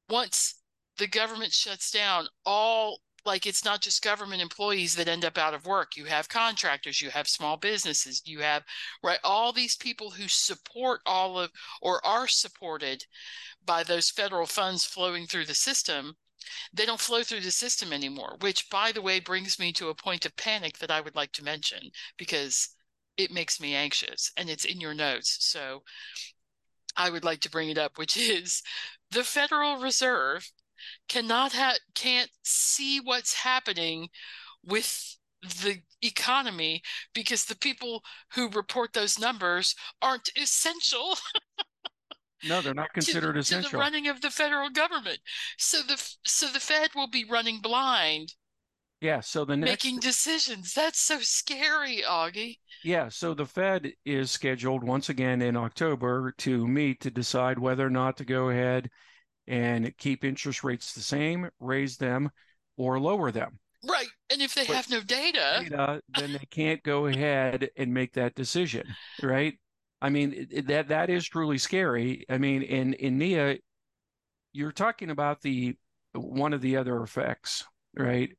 once 0.08 0.62
the 0.98 1.06
government 1.06 1.52
shuts 1.52 1.90
down, 1.90 2.26
all 2.44 3.00
like 3.24 3.46
it's 3.46 3.64
not 3.64 3.82
just 3.82 4.02
government 4.02 4.40
employees 4.40 4.94
that 4.94 5.08
end 5.08 5.24
up 5.24 5.36
out 5.36 5.54
of 5.54 5.66
work. 5.66 5.96
You 5.96 6.06
have 6.06 6.28
contractors, 6.28 7.02
you 7.02 7.10
have 7.10 7.28
small 7.28 7.56
businesses, 7.56 8.22
you 8.24 8.40
have 8.40 8.64
right 9.02 9.18
all 9.22 9.52
these 9.52 9.76
people 9.76 10.10
who 10.10 10.28
support 10.28 11.00
all 11.04 11.38
of 11.38 11.50
or 11.82 12.04
are 12.04 12.28
supported 12.28 13.04
by 13.64 13.82
those 13.82 14.10
federal 14.10 14.46
funds 14.46 14.84
flowing 14.84 15.26
through 15.26 15.44
the 15.46 15.54
system, 15.54 16.16
they 16.72 16.86
don't 16.86 17.00
flow 17.00 17.22
through 17.22 17.40
the 17.40 17.50
system 17.50 17.92
anymore, 17.92 18.36
which, 18.40 18.70
by 18.70 18.92
the 18.92 19.02
way, 19.02 19.20
brings 19.20 19.58
me 19.58 19.72
to 19.72 19.88
a 19.88 19.94
point 19.94 20.24
of 20.24 20.36
panic 20.36 20.78
that 20.78 20.90
I 20.90 21.00
would 21.00 21.14
like 21.14 21.32
to 21.32 21.44
mention 21.44 21.90
because 22.16 22.70
it 23.20 23.30
makes 23.30 23.60
me 23.60 23.74
anxious 23.74 24.32
and 24.36 24.48
it's 24.50 24.64
in 24.64 24.80
your 24.80 24.94
notes. 24.94 25.36
So 25.40 25.82
I 26.96 27.10
would 27.10 27.24
like 27.24 27.40
to 27.40 27.50
bring 27.50 27.70
it 27.70 27.78
up, 27.78 27.98
which 27.98 28.16
is 28.16 28.62
the 29.10 29.24
Federal 29.24 29.78
Reserve 29.78 30.50
cannot 31.08 31.52
have 31.52 31.78
can't 31.94 32.30
see 32.42 33.00
what's 33.00 33.34
happening 33.34 34.08
with 34.64 35.16
the 35.42 35.80
economy 36.02 36.82
because 37.14 37.44
the 37.44 37.56
people 37.56 38.02
who 38.34 38.48
report 38.50 38.92
those 38.92 39.18
numbers 39.18 39.74
aren't 40.02 40.30
essential 40.36 41.16
No, 42.42 42.62
they're 42.62 42.74
not 42.74 42.88
to, 42.88 42.92
considered 42.94 43.42
to 43.44 43.60
the 43.60 43.76
running 43.76 44.08
of 44.08 44.22
the 44.22 44.30
federal 44.30 44.70
government. 44.70 45.18
So 45.58 45.82
the 45.82 46.02
so 46.24 46.48
the 46.48 46.60
Fed 46.60 46.90
will 46.94 47.08
be 47.08 47.24
running 47.24 47.60
blind, 47.60 48.34
Yeah, 49.00 49.20
so 49.20 49.44
the 49.46 49.56
next 49.56 49.84
making 49.84 50.00
decisions. 50.00 50.74
That's 50.74 51.00
so 51.00 51.18
scary, 51.20 52.02
Augie. 52.06 52.58
yeah, 52.84 53.08
so 53.08 53.32
the 53.32 53.46
Fed 53.46 53.92
is 54.04 54.30
scheduled 54.30 54.84
once 54.84 55.08
again 55.08 55.40
in 55.40 55.56
October 55.56 56.32
to 56.38 56.66
meet 56.68 57.00
to 57.00 57.10
decide 57.10 57.58
whether 57.58 57.86
or 57.86 57.90
not 57.90 58.18
to 58.18 58.24
go 58.26 58.50
ahead 58.50 58.90
and 59.46 59.96
keep 59.96 60.22
interest 60.24 60.62
rates 60.62 60.92
the 60.92 61.00
same, 61.00 61.48
raise 61.60 61.96
them, 61.96 62.30
or 62.76 63.00
lower 63.00 63.30
them. 63.32 63.58
Right. 63.88 64.08
And 64.30 64.42
if 64.42 64.54
they 64.54 64.66
But- 64.66 64.76
have 64.76 64.90
no 64.90 65.00
data, 65.00 65.64
Data, 65.68 66.02
then 66.08 66.32
they 66.34 66.46
can't 66.50 66.82
go 66.82 67.06
ahead 67.06 67.70
and 67.78 67.94
make 67.94 68.12
that 68.12 68.34
decision, 68.34 68.86
right? 69.22 69.54
I 70.02 70.10
mean, 70.10 70.46
that 70.66 70.88
that 70.88 71.08
is 71.10 71.26
truly 71.26 71.56
scary. 71.58 72.24
I 72.28 72.36
mean, 72.38 72.62
in 72.62 72.92
in 72.94 73.16
Nia, 73.18 73.56
you're 74.52 74.72
talking 74.72 75.10
about 75.10 75.40
the 75.40 75.76
one 76.12 76.52
of 76.52 76.60
the 76.60 76.76
other 76.76 77.02
effects, 77.02 77.64
right? 77.96 78.30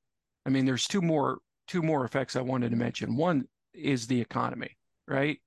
I 0.45 0.49
mean, 0.49 0.65
there's 0.65 0.87
two 0.87 1.01
more 1.01 1.39
two 1.67 1.81
more 1.81 2.03
effects 2.03 2.35
I 2.35 2.41
wanted 2.41 2.71
to 2.71 2.77
mention. 2.77 3.15
One 3.15 3.45
is 3.73 4.07
the 4.07 4.19
economy, 4.19 4.77
right? 5.07 5.39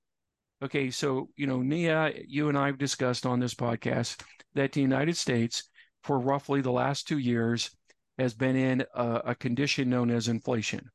Okay, 0.63 0.89
so 0.89 1.29
you 1.35 1.47
know, 1.47 1.61
Nia, 1.61 2.13
you 2.27 2.49
and 2.49 2.57
I 2.57 2.67
have 2.67 2.77
discussed 2.77 3.25
on 3.25 3.39
this 3.39 3.53
podcast 3.53 4.21
that 4.53 4.71
the 4.71 4.81
United 4.81 5.17
States, 5.17 5.69
for 6.03 6.19
roughly 6.19 6.61
the 6.61 6.71
last 6.71 7.07
two 7.07 7.17
years, 7.17 7.69
has 8.17 8.33
been 8.33 8.55
in 8.55 8.85
a, 8.93 9.21
a 9.25 9.35
condition 9.35 9.89
known 9.89 10.09
as 10.09 10.27
inflation. 10.27 10.89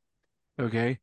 Okay. 0.58 0.98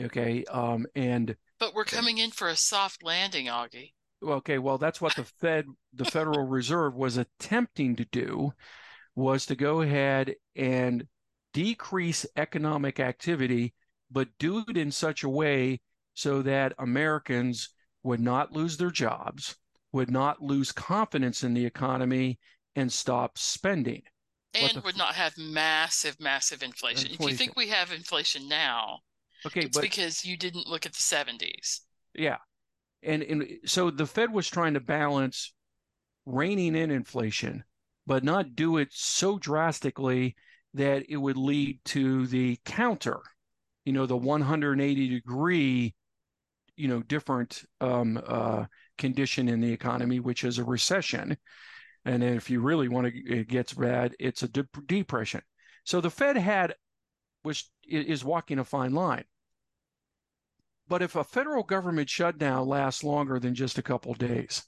Okay. 0.00 0.44
Um, 0.44 0.86
and 0.94 1.36
but 1.58 1.74
we're 1.74 1.84
coming 1.84 2.18
in 2.18 2.30
for 2.30 2.48
a 2.48 2.56
soft 2.56 3.02
landing, 3.02 3.46
Augie. 3.46 3.92
Okay, 4.22 4.58
well, 4.58 4.78
that's 4.78 5.00
what 5.00 5.16
the 5.16 5.24
Fed, 5.24 5.66
the 5.92 6.04
Federal 6.04 6.46
Reserve, 6.46 6.94
was 6.94 7.16
attempting 7.16 7.96
to 7.96 8.04
do, 8.04 8.52
was 9.16 9.46
to 9.46 9.56
go 9.56 9.80
ahead 9.80 10.34
and 10.54 11.06
decrease 11.52 12.26
economic 12.36 13.00
activity, 13.00 13.74
but 14.10 14.28
do 14.38 14.64
it 14.68 14.76
in 14.76 14.90
such 14.90 15.22
a 15.22 15.28
way 15.28 15.80
so 16.14 16.42
that 16.42 16.74
Americans 16.78 17.70
would 18.02 18.20
not 18.20 18.52
lose 18.52 18.76
their 18.76 18.90
jobs, 18.90 19.56
would 19.92 20.10
not 20.10 20.42
lose 20.42 20.72
confidence 20.72 21.42
in 21.42 21.54
the 21.54 21.64
economy, 21.64 22.38
and 22.74 22.92
stop 22.92 23.38
spending. 23.38 24.02
And 24.54 24.82
would 24.84 24.98
not 24.98 25.14
have 25.14 25.36
massive, 25.38 26.20
massive 26.20 26.62
inflation. 26.62 27.10
inflation. 27.10 27.24
If 27.24 27.30
you 27.30 27.36
think 27.36 27.56
we 27.56 27.68
have 27.68 27.90
inflation 27.90 28.48
now, 28.48 28.98
okay, 29.46 29.60
it's 29.60 29.76
but, 29.76 29.82
because 29.82 30.24
you 30.24 30.36
didn't 30.36 30.66
look 30.66 30.84
at 30.84 30.92
the 30.92 30.98
70s. 30.98 31.80
Yeah, 32.14 32.38
and, 33.02 33.22
and 33.22 33.46
so 33.64 33.90
the 33.90 34.06
Fed 34.06 34.32
was 34.32 34.48
trying 34.48 34.74
to 34.74 34.80
balance 34.80 35.54
reining 36.26 36.76
in 36.76 36.90
inflation, 36.90 37.64
but 38.06 38.24
not 38.24 38.54
do 38.54 38.76
it 38.76 38.88
so 38.90 39.38
drastically 39.38 40.36
that 40.74 41.04
it 41.08 41.16
would 41.16 41.36
lead 41.36 41.80
to 41.84 42.26
the 42.26 42.58
counter, 42.64 43.20
you 43.84 43.92
know, 43.92 44.06
the 44.06 44.16
180 44.16 45.08
degree, 45.08 45.94
you 46.76 46.88
know, 46.88 47.02
different 47.02 47.62
um, 47.80 48.20
uh, 48.26 48.64
condition 48.96 49.48
in 49.48 49.60
the 49.60 49.72
economy, 49.72 50.20
which 50.20 50.44
is 50.44 50.58
a 50.58 50.64
recession. 50.64 51.36
And 52.04 52.24
if 52.24 52.50
you 52.50 52.60
really 52.60 52.88
want 52.88 53.08
to, 53.08 53.12
it 53.12 53.48
gets 53.48 53.74
bad, 53.74 54.14
it's 54.18 54.42
a 54.42 54.48
de- 54.48 54.66
depression. 54.86 55.42
So 55.84 56.00
the 56.00 56.10
Fed 56.10 56.36
had, 56.36 56.74
which 57.42 57.66
is 57.86 58.24
walking 58.24 58.58
a 58.58 58.64
fine 58.64 58.92
line. 58.92 59.24
But 60.88 61.02
if 61.02 61.16
a 61.16 61.24
federal 61.24 61.62
government 61.62 62.10
shutdown 62.10 62.68
lasts 62.68 63.04
longer 63.04 63.38
than 63.38 63.54
just 63.54 63.78
a 63.78 63.82
couple 63.82 64.14
days, 64.14 64.62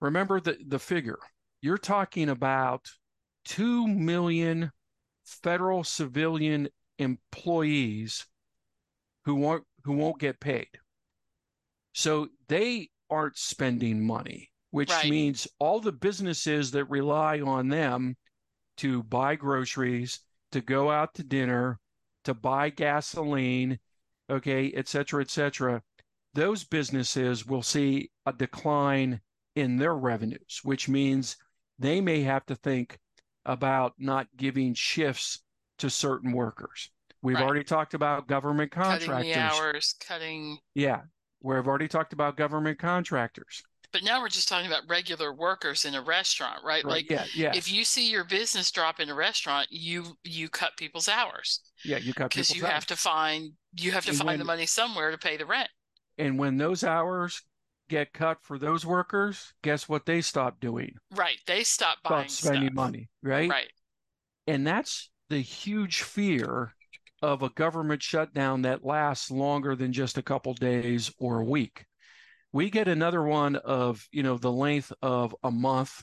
remember 0.00 0.40
the, 0.40 0.58
the 0.66 0.78
figure. 0.78 1.18
You're 1.60 1.78
talking 1.78 2.28
about 2.28 2.88
2 3.46 3.86
million 3.86 4.70
federal 5.24 5.82
civilian 5.82 6.68
employees 6.98 8.26
who 9.24 9.34
won't 9.34 9.64
who 9.84 9.92
won't 9.92 10.20
get 10.20 10.40
paid. 10.40 10.68
So 11.92 12.28
they 12.48 12.90
aren't 13.08 13.38
spending 13.38 14.06
money, 14.06 14.50
which 14.70 14.90
right. 14.90 15.08
means 15.08 15.48
all 15.58 15.80
the 15.80 15.92
businesses 15.92 16.72
that 16.72 16.84
rely 16.86 17.40
on 17.40 17.68
them 17.68 18.16
to 18.78 19.02
buy 19.04 19.36
groceries, 19.36 20.20
to 20.52 20.60
go 20.60 20.90
out 20.90 21.14
to 21.14 21.22
dinner, 21.22 21.78
to 22.24 22.34
buy 22.34 22.70
gasoline, 22.70 23.78
okay, 24.28 24.72
et 24.72 24.88
cetera, 24.88 25.22
et 25.22 25.30
cetera, 25.30 25.82
those 26.34 26.64
businesses 26.64 27.46
will 27.46 27.62
see 27.62 28.10
a 28.26 28.32
decline 28.32 29.20
in 29.54 29.76
their 29.76 29.94
revenues, 29.94 30.60
which 30.62 30.88
means 30.88 31.36
they 31.78 32.00
may 32.00 32.22
have 32.22 32.44
to 32.46 32.54
think 32.56 32.98
about 33.46 33.94
not 33.98 34.26
giving 34.36 34.74
shifts 34.74 35.40
to 35.78 35.88
certain 35.88 36.32
workers. 36.32 36.90
We've 37.22 37.36
right. 37.36 37.44
already 37.44 37.64
talked 37.64 37.94
about 37.94 38.28
government 38.28 38.70
contractors. 38.70 39.06
Cutting 39.06 39.32
the 39.32 39.38
hours, 39.38 39.94
cutting. 40.06 40.58
Yeah, 40.74 41.00
we've 41.42 41.66
already 41.66 41.88
talked 41.88 42.12
about 42.12 42.36
government 42.36 42.78
contractors. 42.78 43.62
But 43.92 44.02
now 44.04 44.20
we're 44.20 44.28
just 44.28 44.48
talking 44.48 44.66
about 44.66 44.82
regular 44.88 45.32
workers 45.32 45.84
in 45.84 45.94
a 45.94 46.02
restaurant, 46.02 46.58
right? 46.64 46.84
right. 46.84 47.08
Like, 47.08 47.10
yeah, 47.10 47.24
yeah. 47.34 47.52
if 47.54 47.72
you 47.72 47.84
see 47.84 48.10
your 48.10 48.24
business 48.24 48.70
drop 48.70 49.00
in 49.00 49.08
a 49.08 49.14
restaurant, 49.14 49.68
you 49.70 50.16
you 50.24 50.48
cut 50.48 50.76
people's 50.76 51.08
hours. 51.08 51.60
Yeah, 51.84 51.98
you 51.98 52.12
cut 52.12 52.30
people's. 52.30 52.48
because 52.48 52.56
you 52.56 52.64
hours. 52.64 52.72
have 52.72 52.86
to 52.86 52.96
find 52.96 53.52
you 53.76 53.92
have 53.92 54.04
to 54.04 54.10
and 54.10 54.18
find 54.18 54.28
when, 54.28 54.38
the 54.38 54.44
money 54.44 54.66
somewhere 54.66 55.10
to 55.10 55.18
pay 55.18 55.36
the 55.36 55.46
rent. 55.46 55.70
And 56.18 56.38
when 56.38 56.56
those 56.58 56.84
hours 56.84 57.42
get 57.88 58.12
cut 58.12 58.38
for 58.42 58.58
those 58.58 58.84
workers, 58.84 59.52
guess 59.62 59.88
what 59.88 60.06
they 60.06 60.20
stop 60.20 60.60
doing? 60.60 60.94
Right, 61.14 61.38
they 61.46 61.64
stop 61.64 61.98
buying 62.02 62.28
stop 62.28 62.50
spending 62.50 62.68
stuff. 62.68 62.74
money. 62.74 63.08
Right, 63.22 63.50
right. 63.50 63.72
And 64.46 64.66
that's 64.66 65.10
the 65.28 65.40
huge 65.40 66.02
fear 66.02 66.74
of 67.22 67.42
a 67.42 67.50
government 67.50 68.02
shutdown 68.02 68.62
that 68.62 68.84
lasts 68.84 69.30
longer 69.30 69.74
than 69.74 69.92
just 69.92 70.18
a 70.18 70.22
couple 70.22 70.54
days 70.54 71.10
or 71.18 71.40
a 71.40 71.44
week. 71.44 71.86
We 72.52 72.70
get 72.70 72.88
another 72.88 73.22
one 73.22 73.56
of, 73.56 74.06
you 74.12 74.22
know, 74.22 74.38
the 74.38 74.52
length 74.52 74.92
of 75.02 75.34
a 75.42 75.50
month, 75.50 76.02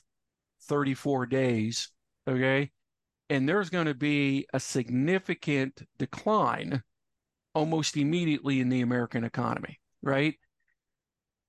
34 0.64 1.26
days, 1.28 1.90
okay? 2.28 2.72
And 3.30 3.48
there's 3.48 3.70
going 3.70 3.86
to 3.86 3.94
be 3.94 4.46
a 4.54 4.60
significant 4.60 5.82
decline 5.98 6.84
almost 7.56 7.98
immediately 7.98 8.60
in 8.60 8.70
the 8.70 8.82
American 8.82 9.24
economy, 9.24 9.80
right? 10.02 10.36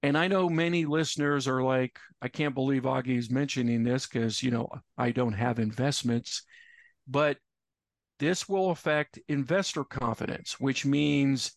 And 0.04 0.18
I 0.18 0.28
know 0.28 0.50
many 0.50 0.84
listeners 0.84 1.48
are 1.48 1.62
like, 1.62 1.98
I 2.20 2.28
can't 2.28 2.54
believe 2.54 2.82
Augie's 2.82 3.30
mentioning 3.30 3.84
this 3.84 4.06
because, 4.06 4.42
you 4.42 4.50
know, 4.50 4.68
I 4.98 5.12
don't 5.12 5.32
have 5.32 5.58
investments. 5.58 6.42
But 7.08 7.38
this 8.18 8.46
will 8.46 8.70
affect 8.70 9.18
investor 9.28 9.82
confidence, 9.82 10.60
which 10.60 10.84
means 10.84 11.52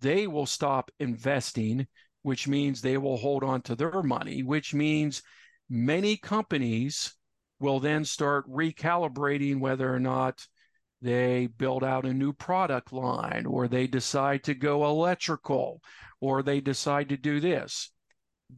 they 0.00 0.26
will 0.26 0.46
stop 0.46 0.90
investing, 0.98 1.86
which 2.22 2.48
means 2.48 2.80
they 2.80 2.96
will 2.96 3.18
hold 3.18 3.44
on 3.44 3.60
to 3.64 3.76
their 3.76 4.02
money, 4.02 4.42
which 4.42 4.72
means 4.72 5.22
many 5.68 6.16
companies 6.16 7.14
will 7.58 7.80
then 7.80 8.06
start 8.06 8.48
recalibrating 8.48 9.60
whether 9.60 9.94
or 9.94 10.00
not 10.00 10.40
they 11.02 11.46
build 11.46 11.82
out 11.82 12.04
a 12.04 12.12
new 12.12 12.32
product 12.32 12.92
line 12.92 13.46
or 13.46 13.68
they 13.68 13.86
decide 13.86 14.44
to 14.44 14.54
go 14.54 14.84
electrical 14.84 15.80
or 16.20 16.42
they 16.42 16.60
decide 16.60 17.08
to 17.08 17.16
do 17.16 17.40
this, 17.40 17.90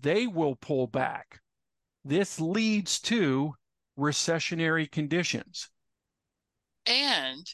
they 0.00 0.26
will 0.26 0.56
pull 0.56 0.86
back. 0.86 1.40
This 2.04 2.40
leads 2.40 2.98
to 3.00 3.54
recessionary 3.98 4.90
conditions. 4.90 5.68
And 6.86 7.46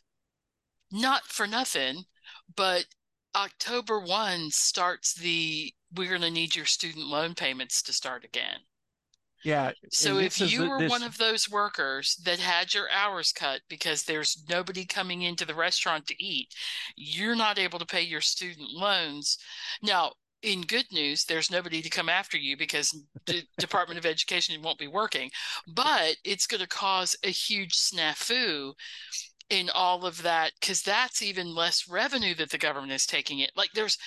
not 0.90 1.24
for 1.24 1.46
nothing, 1.46 2.05
but 2.57 2.87
October 3.37 4.01
1 4.01 4.51
starts 4.51 5.14
the 5.14 5.74
we're 5.94 6.09
going 6.09 6.20
to 6.20 6.31
need 6.31 6.55
your 6.55 6.66
student 6.66 7.07
loan 7.07 7.35
payments 7.35 7.83
to 7.83 7.92
start 7.92 8.24
again. 8.24 8.61
Yeah. 9.44 9.72
So 9.90 10.18
if 10.18 10.40
you 10.40 10.68
were 10.68 10.79
this... 10.79 10.90
one 10.90 11.03
of 11.03 11.16
those 11.18 11.51
workers 11.51 12.16
that 12.24 12.38
had 12.38 12.74
your 12.74 12.90
hours 12.90 13.33
cut 13.33 13.61
because 13.68 14.03
there's 14.03 14.44
nobody 14.48 14.85
coming 14.85 15.22
into 15.22 15.44
the 15.44 15.55
restaurant 15.55 16.07
to 16.09 16.24
eat, 16.24 16.48
you're 16.96 17.37
not 17.37 17.59
able 17.59 17.79
to 17.79 17.87
pay 17.87 18.03
your 18.03 18.20
student 18.20 18.70
loans. 18.72 19.38
Now, 19.83 20.12
in 20.42 20.62
good 20.62 20.87
news, 20.92 21.24
there's 21.24 21.51
nobody 21.51 21.83
to 21.83 21.90
come 21.90 22.09
after 22.09 22.37
you 22.37 22.57
because 22.57 22.96
the 23.27 23.42
Department 23.59 23.98
of 23.98 24.07
Education 24.07 24.61
won't 24.62 24.79
be 24.79 24.87
working, 24.87 25.31
but 25.66 26.16
it's 26.24 26.46
going 26.46 26.61
to 26.61 26.68
cause 26.68 27.16
a 27.24 27.31
huge 27.31 27.72
snafu 27.72 28.72
in 29.51 29.70
all 29.74 30.05
of 30.05 30.22
that 30.22 30.53
because 30.61 30.83
that's 30.83 31.22
even 31.22 31.55
less 31.55 31.88
revenue 31.88 32.35
that 32.35 32.51
the 32.51 32.59
government 32.59 32.92
is 32.92 33.07
taking 33.07 33.40
it. 33.40 33.51
Like 33.57 33.70
there's 33.74 33.98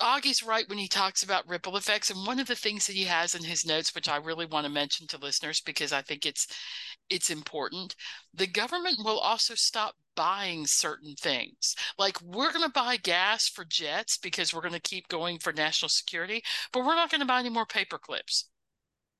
Augie's 0.00 0.42
right 0.42 0.68
when 0.68 0.78
he 0.78 0.88
talks 0.88 1.22
about 1.22 1.48
ripple 1.48 1.76
effects. 1.76 2.10
And 2.10 2.26
one 2.26 2.38
of 2.38 2.46
the 2.46 2.54
things 2.54 2.86
that 2.86 2.96
he 2.96 3.04
has 3.04 3.34
in 3.34 3.44
his 3.44 3.64
notes, 3.64 3.94
which 3.94 4.08
I 4.08 4.16
really 4.16 4.46
want 4.46 4.66
to 4.66 4.72
mention 4.72 5.06
to 5.08 5.18
listeners 5.18 5.60
because 5.60 5.92
I 5.92 6.02
think 6.02 6.26
it's 6.26 6.46
it's 7.08 7.30
important, 7.30 7.94
the 8.34 8.46
government 8.46 8.98
will 9.04 9.18
also 9.18 9.54
stop 9.54 9.94
buying 10.14 10.66
certain 10.66 11.14
things. 11.14 11.74
Like 11.98 12.20
we're 12.20 12.52
going 12.52 12.64
to 12.64 12.72
buy 12.72 12.96
gas 12.96 13.48
for 13.48 13.64
jets 13.64 14.18
because 14.18 14.52
we're 14.52 14.60
going 14.60 14.72
to 14.74 14.80
keep 14.80 15.08
going 15.08 15.38
for 15.38 15.52
national 15.52 15.88
security, 15.88 16.42
but 16.72 16.80
we're 16.84 16.94
not 16.94 17.10
going 17.10 17.20
to 17.20 17.26
buy 17.26 17.40
any 17.40 17.50
more 17.50 17.66
paper 17.66 17.98
clips. 17.98 18.48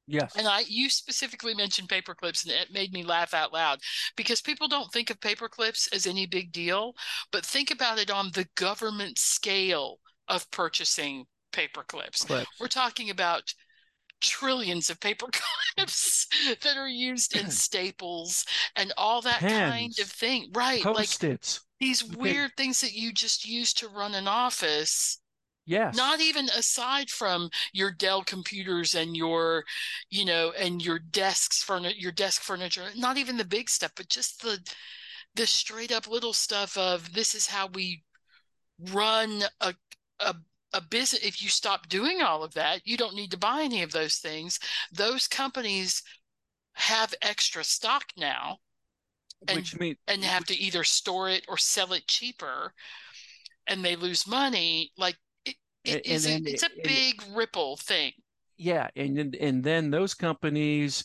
Yes. 0.08 0.34
And 0.36 0.46
I 0.46 0.60
you 0.68 0.88
specifically 0.90 1.54
mentioned 1.54 1.88
paper 1.88 2.14
clips 2.14 2.44
and 2.44 2.52
it 2.52 2.72
made 2.72 2.92
me 2.92 3.02
laugh 3.04 3.34
out 3.34 3.52
loud 3.52 3.80
because 4.16 4.40
people 4.40 4.68
don't 4.68 4.92
think 4.92 5.10
of 5.10 5.20
paper 5.20 5.48
clips 5.48 5.88
as 5.88 6.06
any 6.06 6.26
big 6.26 6.52
deal, 6.52 6.94
but 7.32 7.44
think 7.44 7.70
about 7.70 7.98
it 7.98 8.10
on 8.10 8.30
the 8.32 8.46
government 8.54 9.18
scale 9.18 9.98
of 10.28 10.50
purchasing 10.50 11.26
paper 11.52 11.82
clips. 11.82 12.24
clips. 12.24 12.50
We're 12.60 12.68
talking 12.68 13.10
about 13.10 13.54
trillions 14.20 14.90
of 14.90 15.00
paper 15.00 15.26
clips 15.76 16.26
that 16.62 16.76
are 16.76 16.88
used 16.88 17.36
in 17.36 17.50
staples 17.50 18.44
and 18.76 18.92
all 18.96 19.22
that 19.22 19.40
Pens, 19.40 19.70
kind 19.70 19.98
of 20.00 20.06
thing. 20.06 20.50
Right. 20.54 20.82
Post-its. 20.82 21.60
Like 21.60 21.62
these 21.80 22.04
weird 22.04 22.52
things 22.56 22.80
that 22.80 22.94
you 22.94 23.12
just 23.12 23.46
use 23.46 23.72
to 23.74 23.88
run 23.88 24.14
an 24.14 24.26
office 24.26 25.20
Yes. 25.66 25.96
Not 25.96 26.20
even 26.20 26.48
aside 26.50 27.10
from 27.10 27.50
your 27.72 27.90
Dell 27.90 28.22
computers 28.22 28.94
and 28.94 29.16
your, 29.16 29.64
you 30.10 30.24
know, 30.24 30.52
and 30.56 30.82
your 30.82 31.00
desks 31.00 31.62
furniture, 31.62 31.96
your 31.98 32.12
desk 32.12 32.42
furniture, 32.42 32.86
not 32.96 33.16
even 33.18 33.36
the 33.36 33.44
big 33.44 33.68
stuff, 33.68 33.90
but 33.96 34.08
just 34.08 34.42
the 34.42 34.60
the 35.34 35.46
straight 35.46 35.92
up 35.92 36.06
little 36.06 36.32
stuff 36.32 36.78
of 36.78 37.12
this 37.12 37.34
is 37.34 37.48
how 37.48 37.66
we 37.66 38.02
run 38.92 39.42
a 39.60 39.74
a 40.20 40.34
a 40.72 40.80
business 40.80 41.24
if 41.24 41.42
you 41.42 41.48
stop 41.48 41.88
doing 41.88 42.20
all 42.20 42.42
of 42.42 42.52
that 42.52 42.80
you 42.84 42.96
don't 42.96 43.14
need 43.14 43.30
to 43.30 43.38
buy 43.38 43.62
any 43.62 43.82
of 43.82 43.92
those 43.92 44.16
things. 44.16 44.58
Those 44.92 45.26
companies 45.26 46.02
have 46.74 47.14
extra 47.22 47.64
stock 47.64 48.04
now 48.18 48.58
and, 49.48 49.56
which 49.56 49.96
and 50.06 50.24
have 50.24 50.44
to 50.46 50.56
either 50.56 50.84
store 50.84 51.30
it 51.30 51.44
or 51.48 51.56
sell 51.56 51.92
it 51.92 52.06
cheaper 52.06 52.72
and 53.66 53.84
they 53.84 53.96
lose 53.96 54.26
money. 54.26 54.92
Like 54.96 55.16
it, 55.44 55.56
it 55.84 56.06
and 56.06 56.46
a, 56.46 56.50
it's 56.50 56.62
a 56.62 56.70
big 56.82 57.22
ripple 57.34 57.76
thing. 57.76 58.12
Yeah, 58.56 58.88
and 58.96 59.34
and 59.36 59.62
then 59.62 59.90
those 59.90 60.14
companies 60.14 61.04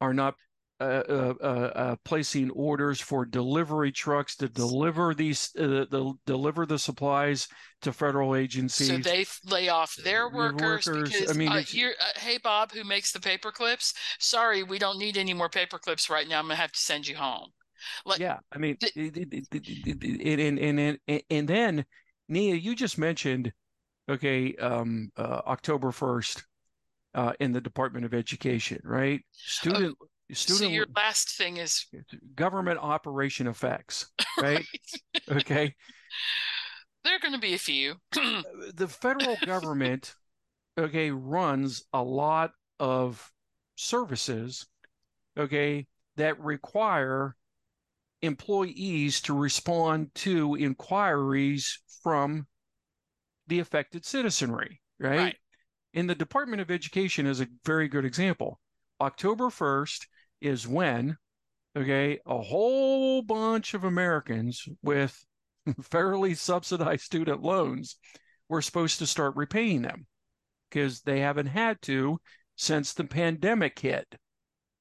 are 0.00 0.14
not 0.14 0.34
uh, 0.78 1.02
uh, 1.08 1.34
uh, 1.40 1.44
uh, 1.44 1.96
placing 2.04 2.50
orders 2.50 3.00
for 3.00 3.24
delivery 3.24 3.90
trucks 3.90 4.36
to 4.36 4.48
deliver 4.48 5.14
these 5.14 5.50
uh, 5.58 5.86
the 5.90 6.12
deliver 6.26 6.66
the 6.66 6.78
supplies 6.78 7.48
to 7.80 7.92
federal 7.92 8.34
agencies. 8.36 8.88
so 8.88 8.98
they 8.98 9.24
lay 9.50 9.68
off 9.68 9.94
their 9.96 10.28
Their 10.28 10.28
workers, 10.28 10.86
workers, 10.86 11.14
I 11.14 11.18
because 11.18 11.38
mean, 11.38 11.48
uh, 11.48 11.62
you're, 11.68 11.92
uh, 11.92 12.18
hey 12.18 12.38
bob 12.38 12.72
who 12.72 12.84
makes 12.84 13.12
the 13.12 13.20
paper 13.20 13.50
clips 13.50 13.94
sorry 14.18 14.62
we 14.62 14.78
don't 14.78 14.98
need 14.98 15.16
any 15.16 15.32
more 15.32 15.48
paper 15.48 15.78
clips 15.78 16.10
right 16.10 16.28
now 16.28 16.38
i'm 16.38 16.44
gonna 16.44 16.56
have 16.56 16.72
to 16.72 16.78
send 16.78 17.08
you 17.08 17.16
home 17.16 17.48
like 18.04 18.18
yeah, 18.18 18.38
I 18.52 18.58
mean, 18.58 18.76
and 18.96 20.58
and 20.58 20.98
and 21.06 21.22
and 21.30 21.48
then 21.48 21.84
Nia, 22.28 22.54
you 22.54 22.74
just 22.74 22.98
mentioned, 22.98 23.52
okay, 24.08 24.54
um, 24.56 25.10
uh, 25.16 25.42
October 25.46 25.92
first, 25.92 26.44
uh, 27.14 27.32
in 27.40 27.52
the 27.52 27.60
Department 27.60 28.04
of 28.04 28.14
Education, 28.14 28.80
right? 28.84 29.20
Student 29.32 29.96
so 30.00 30.06
student 30.32 30.72
your 30.72 30.86
last 30.94 31.36
thing 31.36 31.56
is 31.56 31.86
government 32.34 32.78
operation 32.80 33.46
effects, 33.46 34.06
right? 34.40 34.64
okay, 35.30 35.74
there 37.04 37.14
are 37.14 37.20
going 37.20 37.34
to 37.34 37.40
be 37.40 37.54
a 37.54 37.58
few 37.58 37.94
the 38.74 38.88
federal 38.88 39.36
government, 39.44 40.14
okay, 40.78 41.10
runs 41.10 41.84
a 41.92 42.02
lot 42.02 42.50
of 42.80 43.32
services, 43.76 44.66
okay, 45.38 45.86
that 46.16 46.40
require 46.40 47.36
employees 48.22 49.20
to 49.20 49.34
respond 49.34 50.10
to 50.14 50.56
inquiries 50.56 51.80
from 52.02 52.46
the 53.46 53.60
affected 53.60 54.04
citizenry, 54.04 54.80
right? 54.98 55.18
Right. 55.18 55.36
And 55.94 56.10
the 56.10 56.14
Department 56.14 56.60
of 56.60 56.70
Education 56.70 57.26
is 57.26 57.40
a 57.40 57.48
very 57.64 57.88
good 57.88 58.04
example. 58.04 58.60
October 59.00 59.44
1st 59.44 60.06
is 60.46 60.66
when, 60.66 61.16
okay, 61.76 62.18
a 62.26 62.40
whole 62.40 63.22
bunch 63.22 63.74
of 63.74 63.84
Americans 63.84 64.68
with 64.82 65.24
fairly 65.82 66.34
subsidized 66.34 67.02
student 67.02 67.42
loans 67.42 67.96
were 68.48 68.62
supposed 68.62 68.98
to 68.98 69.06
start 69.06 69.36
repaying 69.36 69.82
them 69.82 70.06
because 70.70 71.02
they 71.02 71.20
haven't 71.20 71.46
had 71.46 71.80
to 71.82 72.18
since 72.56 72.92
the 72.92 73.04
pandemic 73.04 73.78
hit. 73.78 74.06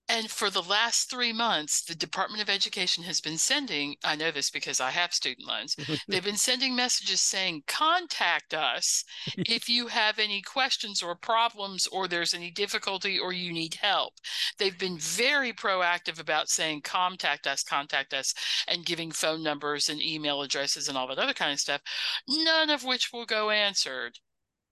And 0.07 0.29
for 0.29 0.51
the 0.51 0.61
last 0.61 1.09
three 1.09 1.33
months, 1.33 1.83
the 1.83 1.95
Department 1.95 2.43
of 2.43 2.49
Education 2.49 3.03
has 3.05 3.19
been 3.19 3.39
sending, 3.39 3.95
I 4.03 4.15
know 4.15 4.29
this 4.29 4.51
because 4.51 4.79
I 4.79 4.91
have 4.91 5.13
student 5.13 5.47
loans, 5.47 5.75
they've 6.07 6.23
been 6.23 6.37
sending 6.37 6.75
messages 6.75 7.21
saying, 7.21 7.63
contact 7.67 8.53
us 8.53 9.03
if 9.35 9.67
you 9.67 9.87
have 9.87 10.19
any 10.19 10.43
questions 10.43 11.01
or 11.01 11.15
problems, 11.15 11.87
or 11.87 12.07
there's 12.07 12.35
any 12.35 12.51
difficulty, 12.51 13.17
or 13.17 13.33
you 13.33 13.51
need 13.51 13.73
help. 13.73 14.13
They've 14.59 14.77
been 14.77 14.99
very 14.99 15.53
proactive 15.53 16.19
about 16.19 16.49
saying, 16.49 16.81
contact 16.83 17.47
us, 17.47 17.63
contact 17.63 18.13
us, 18.13 18.33
and 18.67 18.85
giving 18.85 19.09
phone 19.09 19.41
numbers 19.41 19.89
and 19.89 19.99
email 19.99 20.43
addresses 20.43 20.87
and 20.87 20.95
all 20.97 21.07
that 21.07 21.17
other 21.17 21.33
kind 21.33 21.53
of 21.53 21.59
stuff, 21.59 21.81
none 22.27 22.69
of 22.69 22.83
which 22.83 23.09
will 23.11 23.25
go 23.25 23.49
answered 23.49 24.19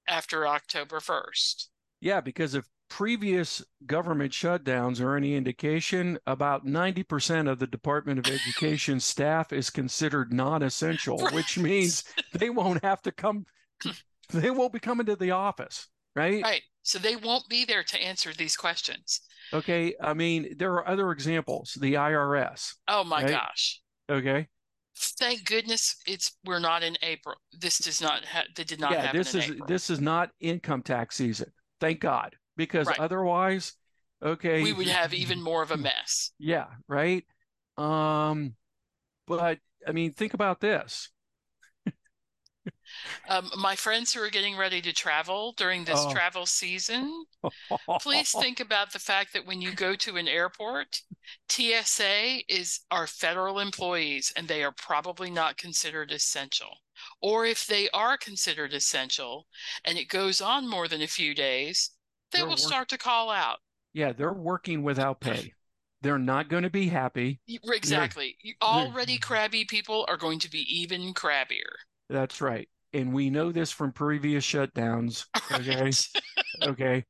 after 0.08 0.48
October 0.48 1.00
1st. 1.00 1.70
Yeah, 2.02 2.22
because 2.22 2.54
if 2.54 2.66
previous 2.94 3.66
government 3.88 4.32
shutdowns 4.32 5.02
are 5.02 5.18
any 5.18 5.34
indication, 5.34 6.20
about 6.28 6.64
90% 6.64 7.50
of 7.50 7.58
the 7.58 7.66
Department 7.66 8.20
of 8.20 8.32
Education 8.32 9.00
staff 9.00 9.52
is 9.52 9.72
considered 9.72 10.32
non-essential, 10.32 11.18
which 11.32 11.58
means 11.58 12.04
they 12.34 12.52
won't 12.52 12.84
have 12.84 13.02
to 13.02 13.12
come, 13.12 13.48
they 14.30 14.52
won't 14.52 14.74
be 14.74 14.80
coming 14.80 15.08
to 15.08 15.16
the 15.16 15.32
office, 15.32 15.88
right? 16.16 16.44
Right. 16.44 16.62
So 16.84 17.00
they 17.00 17.16
won't 17.16 17.50
be 17.50 17.66
there 17.66 17.82
to 17.82 18.00
answer 18.00 18.32
these 18.32 18.56
questions. 18.56 19.22
Okay. 19.52 19.96
I 20.00 20.14
mean, 20.14 20.56
there 20.60 20.74
are 20.74 20.88
other 20.88 21.10
examples. 21.10 21.76
The 21.82 21.96
IRS. 21.96 22.76
Oh 22.88 23.04
my 23.04 23.24
Right. 23.24 23.32
gosh. 23.32 23.82
Okay. 24.08 24.48
Thank 24.96 25.46
goodness 25.46 25.96
it's 26.06 26.38
we're 26.46 26.60
not 26.60 26.84
in 26.84 26.96
April. 27.02 27.38
This 27.60 27.80
does 27.80 28.02
not 28.04 28.24
ha- 28.24 28.44
they 28.56 28.64
did 28.64 28.80
not 28.80 28.92
yeah, 28.92 29.02
happen 29.06 29.18
this 29.18 29.34
is 29.34 29.50
April. 29.50 29.68
this 29.68 29.90
is 29.90 30.00
not 30.00 30.30
income 30.40 30.84
tax 30.84 31.16
season. 31.16 31.52
Thank 31.80 32.02
God, 32.02 32.36
because 32.56 32.92
Right. 32.92 32.98
otherwise, 32.98 33.74
okay, 34.24 34.64
we 34.64 34.74
would 34.74 34.88
have 34.88 35.14
even 35.14 35.42
more 35.42 35.62
of 35.62 35.70
a 35.72 35.78
mess. 35.78 36.32
yeah, 36.40 36.68
right. 36.88 37.26
Um, 37.78 38.56
but 39.28 39.60
I 39.88 39.92
mean, 39.92 40.14
think 40.14 40.34
about 40.34 40.62
this. 40.62 41.10
Um, 43.28 43.52
my 43.58 43.76
friends 43.76 44.14
who 44.14 44.22
are 44.22 44.30
getting 44.30 44.56
ready 44.56 44.82
to 44.82 44.94
travel 44.94 45.52
during 45.52 45.84
this 45.84 46.06
Oh. 46.06 46.06
travel 46.06 46.46
season, 46.46 47.26
please 48.00 48.34
think 48.34 48.60
about 48.60 48.94
the 48.94 49.00
fact 49.00 49.34
that 49.34 49.46
when 49.46 49.62
you 49.62 49.74
go 49.74 49.96
to 49.96 50.18
an 50.18 50.28
airport, 50.28 51.02
TSA 51.50 52.44
is 52.48 52.82
our 52.92 53.08
federal 53.08 53.60
employees 53.60 54.32
and 54.36 54.48
they 54.48 54.64
are 54.64 54.72
probably 54.74 55.30
not 55.32 55.58
considered 55.58 56.12
essential. 56.12 56.80
Or 57.22 57.46
if 57.46 57.68
they 57.68 57.90
are 57.92 58.18
considered 58.18 58.74
essential 58.74 59.48
and 59.86 59.98
it 59.98 60.06
goes 60.10 60.42
on 60.42 60.70
more 60.70 60.88
than 60.88 61.02
a 61.02 61.08
few 61.08 61.36
days, 61.36 61.92
they 62.34 62.44
will 62.44 62.50
work- 62.52 62.60
start 62.60 62.90
to 62.90 62.98
call 62.98 63.30
out. 63.30 63.60
Yeah, 63.94 64.12
they're 64.14 64.34
working 64.34 64.84
without 64.84 65.20
pay. 65.22 65.54
They're 66.02 66.20
not 66.20 66.50
going 66.50 66.64
to 66.64 66.70
be 66.70 66.88
happy. 66.88 67.40
Exactly. 67.48 68.36
You- 68.42 68.56
Already 68.62 69.18
crabby 69.18 69.66
people 69.66 70.06
are 70.10 70.18
going 70.18 70.40
to 70.40 70.50
be 70.50 70.60
even 70.82 71.14
crabbier. 71.14 71.72
That's 72.10 72.42
right. 72.42 72.68
And 72.92 73.14
we 73.14 73.30
know 73.30 73.52
this 73.52 73.72
from 73.72 73.92
previous 73.92 74.46
shutdowns. 74.46 75.26
Okay. 75.52 75.92
Okay. 76.62 77.06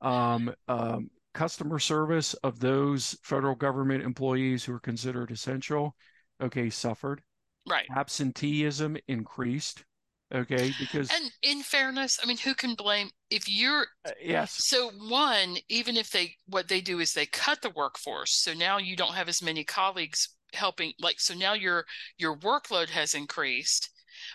Um, 0.00 0.52
um, 0.68 1.10
customer 1.34 1.78
service 1.78 2.34
of 2.34 2.58
those 2.60 3.16
federal 3.22 3.54
government 3.54 4.02
employees 4.04 4.64
who 4.64 4.74
are 4.74 4.80
considered 4.80 5.30
essential, 5.30 5.94
okay, 6.42 6.70
suffered. 6.70 7.22
Right. 7.68 7.86
Absenteeism 7.96 8.96
increased. 9.08 9.84
Okay, 10.32 10.72
because 10.72 11.14
And 11.14 11.32
in 11.42 11.62
fairness, 11.62 12.18
I 12.22 12.26
mean, 12.26 12.38
who 12.38 12.54
can 12.54 12.74
blame 12.74 13.10
if 13.30 13.48
you're 13.48 13.86
uh, 14.04 14.10
yes, 14.22 14.64
so 14.64 14.90
one, 14.90 15.58
even 15.68 15.96
if 15.96 16.10
they 16.10 16.38
what 16.46 16.68
they 16.68 16.80
do 16.80 17.00
is 17.00 17.12
they 17.12 17.26
cut 17.26 17.62
the 17.62 17.70
workforce. 17.70 18.32
So 18.34 18.54
now 18.54 18.78
you 18.78 18.96
don't 18.96 19.14
have 19.14 19.28
as 19.28 19.42
many 19.42 19.64
colleagues 19.64 20.30
helping 20.54 20.92
like 20.98 21.20
so 21.20 21.34
now 21.34 21.54
your 21.54 21.86
your 22.18 22.36
workload 22.36 22.90
has 22.90 23.14
increased, 23.14 23.90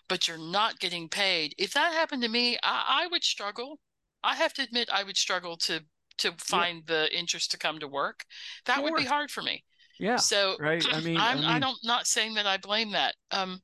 but 0.07 0.27
you're 0.27 0.37
not 0.37 0.79
getting 0.79 1.09
paid. 1.09 1.53
If 1.57 1.73
that 1.73 1.93
happened 1.93 2.23
to 2.23 2.29
me, 2.29 2.57
I, 2.63 3.03
I 3.03 3.07
would 3.07 3.23
struggle. 3.23 3.79
I 4.23 4.35
have 4.35 4.53
to 4.55 4.63
admit 4.63 4.89
I 4.91 5.03
would 5.03 5.17
struggle 5.17 5.57
to 5.57 5.85
to 6.19 6.33
find 6.39 6.85
the 6.87 7.15
interest 7.17 7.51
to 7.51 7.57
come 7.57 7.79
to 7.79 7.87
work. 7.87 8.25
That 8.65 8.83
would 8.83 8.95
be 8.95 9.05
hard 9.05 9.31
for 9.31 9.41
me. 9.43 9.65
yeah, 9.99 10.21
So 10.21 10.57
right. 10.57 10.85
I 10.91 11.01
mean, 11.01 11.25
I'm 11.25 11.43
I 11.45 11.57
I 11.57 11.59
don't 11.59 11.77
not 11.83 12.07
saying 12.07 12.35
that 12.35 12.47
I 12.47 12.57
blame 12.57 12.91
that. 12.91 13.15
Um 13.31 13.61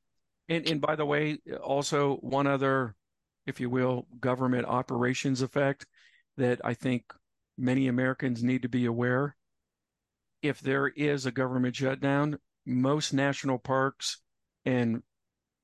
And 0.50 0.68
and 0.70 0.82
by 0.82 0.96
the 0.96 1.06
way, 1.06 1.39
also 1.62 2.16
one 2.18 2.48
other, 2.48 2.96
if 3.46 3.60
you 3.60 3.70
will, 3.70 4.08
government 4.20 4.66
operations 4.66 5.41
effect 5.41 5.86
that 6.38 6.60
I 6.64 6.74
think 6.74 7.06
many 7.58 7.88
Americans 7.88 8.44
need 8.44 8.62
to 8.64 8.70
be 8.70 8.86
aware. 8.86 9.36
If 10.41 10.60
there 10.60 10.88
is 10.88 11.26
a 11.26 11.32
government 11.32 11.76
shutdown, 11.76 12.38
most 12.66 13.14
national 13.14 13.60
parks 13.60 14.20
and 14.66 15.02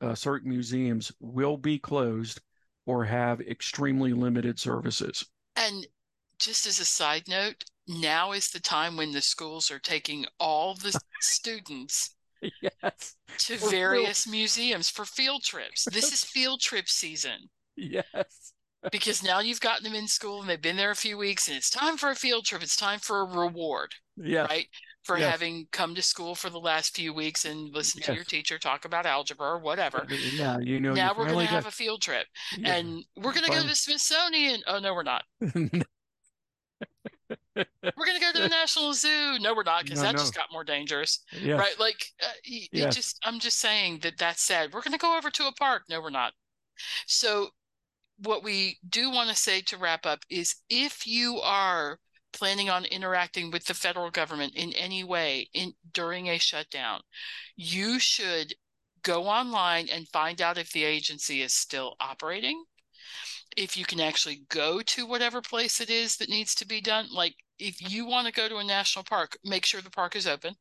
uh, 0.02 0.16
certain 0.16 0.50
museums 0.50 1.12
will 1.20 1.58
be 1.58 1.78
closed 1.78 2.42
or 2.86 3.04
have 3.06 3.42
extremely 3.42 4.14
limited 4.14 4.60
services. 4.60 5.26
And 5.56 5.86
just 6.40 6.66
as 6.66 6.80
a 6.80 6.86
side 6.86 7.28
note, 7.28 7.66
now 7.88 8.32
is 8.32 8.50
the 8.50 8.60
time 8.60 8.96
when 8.96 9.12
the 9.12 9.22
schools 9.22 9.70
are 9.70 9.80
taking 9.80 10.26
all 10.40 10.76
the 10.76 10.98
students 11.22 12.16
Yes, 12.62 13.16
to 13.40 13.54
For 13.58 13.60
field- 13.60 13.72
various 13.72 14.28
museums 14.28 14.90
for 14.90 15.06
field 15.06 15.44
trips. 15.44 15.86
This 15.92 16.12
is 16.14 16.24
field 16.36 16.62
trip 16.62 16.88
season 16.88 17.50
yes, 17.76 18.54
because 18.92 19.22
now 19.24 19.40
you've 19.40 19.60
gotten 19.60 19.84
them 19.84 19.96
in 19.96 20.08
school 20.08 20.42
and 20.42 20.50
they've 20.50 20.62
been 20.62 20.78
there 20.78 20.92
a 20.92 20.96
few 20.96 21.18
weeks 21.18 21.48
and 21.48 21.58
it's 21.58 21.70
time 21.70 21.98
for 21.98 22.10
a 22.12 22.16
field 22.16 22.46
trip. 22.46 22.64
It's 22.64 22.76
time 22.78 23.00
for 23.00 23.22
a 23.22 23.26
reward, 23.26 23.92
yes, 24.18 24.50
right? 24.50 24.68
for 25.04 25.18
Yes. 25.18 25.32
having 25.32 25.68
come 25.72 25.96
to 25.96 26.02
school 26.02 26.36
for 26.36 26.50
the 26.50 26.60
last 26.60 26.96
few 26.96 27.14
weeks 27.14 27.46
and 27.46 27.74
listened 27.74 28.04
to 28.04 28.14
your 28.14 28.24
teacher 28.26 28.60
talk 28.60 28.86
about 28.86 29.06
algebra 29.06 29.48
or 29.48 29.60
whatever. 29.60 30.06
Yeah, 30.34 30.60
you 30.60 30.80
know, 30.80 30.94
now 30.94 31.14
we're 31.18 31.26
going 31.28 31.48
to 31.48 31.54
have 31.54 31.64
got- 31.64 31.74
a 31.74 31.76
field 31.76 32.02
trip 32.02 32.28
yeah. 32.58 32.76
and 32.76 33.04
we're 33.18 33.32
going 33.34 33.46
to 33.46 33.50
go 33.52 33.62
to 33.62 33.68
the 33.68 33.76
Smithsonian. 33.76 34.62
Oh, 34.68 34.80
no, 34.80 34.94
we're 34.94 35.04
not. 35.04 35.24
We're 37.84 38.06
going 38.06 38.20
to 38.20 38.26
go 38.26 38.32
to 38.34 38.40
the 38.42 38.48
National 38.62 38.94
Zoo. 38.94 39.38
No, 39.40 39.54
we're 39.56 39.64
not, 39.64 39.84
because 39.84 40.00
No, 40.00 40.06
that 40.08 40.14
no. 40.16 40.20
just 40.20 40.36
got 40.36 40.52
more 40.52 40.64
dangerous. 40.64 41.24
yes. 41.32 41.60
Right? 41.60 41.80
Like, 41.80 42.06
uh, 42.22 42.28
y- 42.50 42.68
it 42.72 42.78
Yes. 42.80 42.96
just, 42.96 43.20
I'm 43.24 43.40
just 43.40 43.60
saying 43.60 44.00
that 44.04 44.18
that's 44.18 44.42
sad. 44.42 44.74
We're 44.74 44.82
going 44.82 44.94
to 44.94 44.98
go 44.98 45.18
over 45.18 45.30
to 45.30 45.48
a 45.48 45.52
park. 45.54 45.84
No, 45.90 46.02
we're 46.02 46.10
not. 46.10 46.34
So, 47.08 47.50
what 48.22 48.44
we 48.44 48.80
do 48.90 49.10
want 49.10 49.30
to 49.30 49.36
say 49.36 49.62
to 49.62 49.78
wrap 49.78 50.06
up 50.06 50.20
is 50.30 50.56
if 50.70 51.08
you 51.08 51.40
are 51.42 52.00
planning 52.34 52.70
on 52.70 52.86
interacting 52.86 53.50
with 53.50 53.66
the 53.66 53.74
federal 53.74 54.12
government 54.12 54.54
in 54.56 54.74
any 54.74 55.04
way 55.04 55.50
in 55.54 55.74
during 55.94 56.28
a 56.28 56.38
shutdown, 56.38 57.02
you 57.56 57.98
should 58.00 58.54
go 59.04 59.26
online 59.28 59.88
and 59.90 60.08
find 60.10 60.42
out 60.42 60.58
if 60.58 60.72
the 60.74 60.84
agency 60.84 61.42
is 61.42 61.54
still 61.54 61.96
operating. 62.02 62.64
If 63.58 63.76
you 63.78 63.86
can 63.86 64.00
actually 64.00 64.44
go 64.50 64.82
to 64.82 65.06
whatever 65.06 65.42
place 65.42 65.82
it 65.82 65.90
is 65.90 66.18
that 66.18 66.30
needs 66.30 66.54
to 66.56 66.68
be 66.68 66.82
done, 66.82 67.08
like 67.12 67.36
if 67.58 67.82
you 67.92 68.06
want 68.06 68.28
to 68.28 68.34
go 68.34 68.48
to 68.48 68.58
a 68.58 68.64
national 68.64 69.04
park, 69.04 69.38
make 69.44 69.66
sure 69.66 69.82
the 69.82 69.90
park 69.90 70.16
is 70.16 70.28
open 70.28 70.56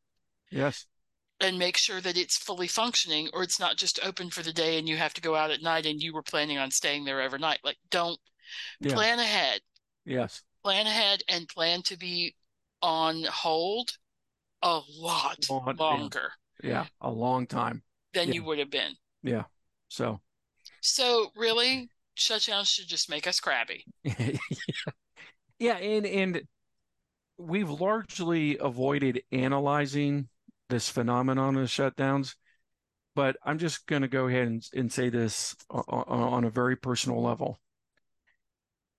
Yes. 0.50 0.86
and 1.40 1.58
make 1.58 1.76
sure 1.76 2.00
that 2.00 2.16
it's 2.16 2.36
fully 2.36 2.66
functioning 2.66 3.28
or 3.32 3.42
it's 3.42 3.60
not 3.60 3.76
just 3.76 4.00
open 4.04 4.30
for 4.30 4.42
the 4.42 4.52
day 4.52 4.78
and 4.78 4.88
you 4.88 4.96
have 4.96 5.14
to 5.14 5.20
go 5.20 5.36
out 5.36 5.50
at 5.50 5.62
night 5.62 5.86
and 5.86 6.02
you 6.02 6.12
were 6.12 6.22
planning 6.22 6.58
on 6.58 6.70
staying 6.70 7.04
there 7.04 7.20
overnight. 7.20 7.60
Like 7.62 7.78
don't 7.90 8.18
Yeah. 8.80 8.94
plan 8.94 9.18
ahead. 9.20 9.60
Yes. 10.04 10.42
Plan 10.64 10.86
ahead 10.86 11.22
and 11.28 11.48
plan 11.48 11.82
to 11.82 11.96
be 11.96 12.34
on 12.82 13.24
hold 13.24 13.90
a 14.62 14.80
lot 14.88 15.48
Long- 15.48 15.66
yeah. 15.66 15.72
longer 15.78 16.32
Yeah. 16.64 16.86
A 17.00 17.10
long 17.10 17.46
time. 17.46 17.84
than 18.14 18.28
Yeah. 18.28 18.34
you 18.34 18.44
would 18.44 18.58
have 18.58 18.70
been. 18.70 18.96
Yeah. 19.22 19.44
So 19.88 20.20
So 20.80 21.30
really, 21.36 21.90
shutdowns 22.18 22.68
should 22.68 22.88
just 22.88 23.10
make 23.10 23.26
us 23.26 23.40
crabby. 23.40 23.84
yeah, 25.58 25.76
and 25.76 26.06
and 26.06 26.42
we've 27.38 27.70
largely 27.70 28.58
avoided 28.58 29.22
analyzing 29.32 30.28
this 30.68 30.88
phenomenon 30.88 31.56
of 31.56 31.68
shutdowns, 31.68 32.34
but 33.14 33.36
I'm 33.44 33.58
just 33.58 33.86
going 33.86 34.02
to 34.02 34.08
go 34.08 34.26
ahead 34.26 34.48
and, 34.48 34.62
and 34.74 34.92
say 34.92 35.08
this 35.08 35.54
on, 35.70 35.84
on 35.88 36.44
a 36.44 36.50
very 36.50 36.76
personal 36.76 37.22
level. 37.22 37.58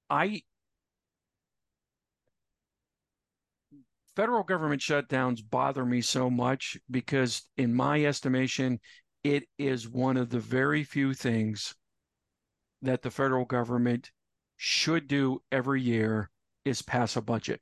I 0.10 0.42
federal 4.16 4.44
government 4.44 4.82
shutdowns 4.82 5.42
bother 5.48 5.86
me 5.86 6.02
so 6.02 6.30
much 6.30 6.78
because, 6.90 7.44
in 7.58 7.74
my 7.74 8.04
estimation, 8.04 8.80
it 9.24 9.44
is 9.58 9.88
one 9.88 10.18
of 10.18 10.30
the 10.30 10.40
very 10.40 10.84
few 10.84 11.14
things 11.14 11.76
that 12.82 13.02
the 13.02 13.12
federal 13.12 13.46
government 13.46 14.12
should 14.58 15.08
do 15.08 15.42
every 15.52 15.82
year 15.82 16.30
is 16.66 16.82
pass 16.82 17.16
a 17.16 17.22
budget. 17.22 17.62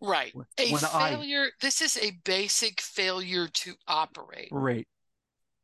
Right. 0.00 0.32
A 0.58 0.70
When 0.70 0.84
I- 0.84 1.10
failure, 1.10 1.50
this 1.60 1.80
is 1.80 1.96
a 1.96 2.12
basic 2.24 2.80
failure 2.80 3.48
to 3.48 3.74
operate. 3.86 4.48
Right. 4.50 4.86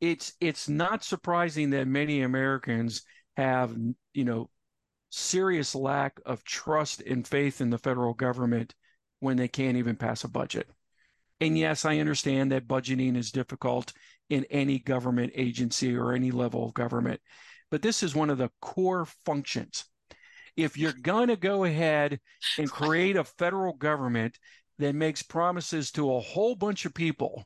It's 0.01 0.33
it's 0.39 0.69
not 0.69 1.03
surprising 1.03 1.71
that 1.71 1.87
many 1.87 2.21
Americans 2.21 3.03
have, 3.35 3.75
you 4.13 4.23
know, 4.23 4.49
serious 5.09 5.75
lack 5.75 6.19
of 6.25 6.43
trust 6.43 7.01
and 7.01 7.27
faith 7.27 7.61
in 7.61 7.69
the 7.69 7.77
federal 7.77 8.13
government 8.13 8.75
when 9.19 9.37
they 9.37 9.47
can't 9.47 9.77
even 9.77 9.95
pass 9.95 10.23
a 10.23 10.29
budget. 10.29 10.67
And 11.41 11.55
mm. 11.55 11.59
yes, 11.59 11.85
I 11.85 11.99
understand 11.99 12.51
that 12.51 12.67
budgeting 12.67 13.17
is 13.17 13.31
difficult 13.31 13.93
in 14.29 14.45
any 14.45 14.79
government 14.79 15.33
agency 15.35 15.95
or 15.95 16.13
any 16.13 16.31
level 16.31 16.65
of 16.65 16.73
government, 16.73 17.19
but 17.71 17.81
this 17.81 18.03
is 18.03 18.15
one 18.15 18.29
of 18.29 18.37
the 18.37 18.51
core 18.61 19.05
functions. 19.25 19.85
If 20.55 20.77
you're 20.77 20.93
going 20.93 21.29
to 21.29 21.35
go 21.35 21.63
ahead 21.63 22.19
and 22.57 22.69
create 22.69 23.15
a 23.15 23.23
federal 23.23 23.73
government 23.73 24.37
that 24.79 24.95
makes 24.95 25.23
promises 25.23 25.91
to 25.91 26.13
a 26.13 26.19
whole 26.19 26.55
bunch 26.55 26.85
of 26.85 26.93
people, 26.93 27.45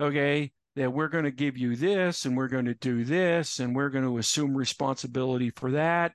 okay, 0.00 0.52
that 0.76 0.92
we're 0.92 1.08
going 1.08 1.24
to 1.24 1.30
give 1.30 1.56
you 1.56 1.76
this 1.76 2.24
and 2.24 2.36
we're 2.36 2.48
going 2.48 2.64
to 2.64 2.74
do 2.74 3.04
this 3.04 3.58
and 3.58 3.74
we're 3.74 3.90
going 3.90 4.04
to 4.04 4.18
assume 4.18 4.56
responsibility 4.56 5.50
for 5.50 5.72
that. 5.72 6.12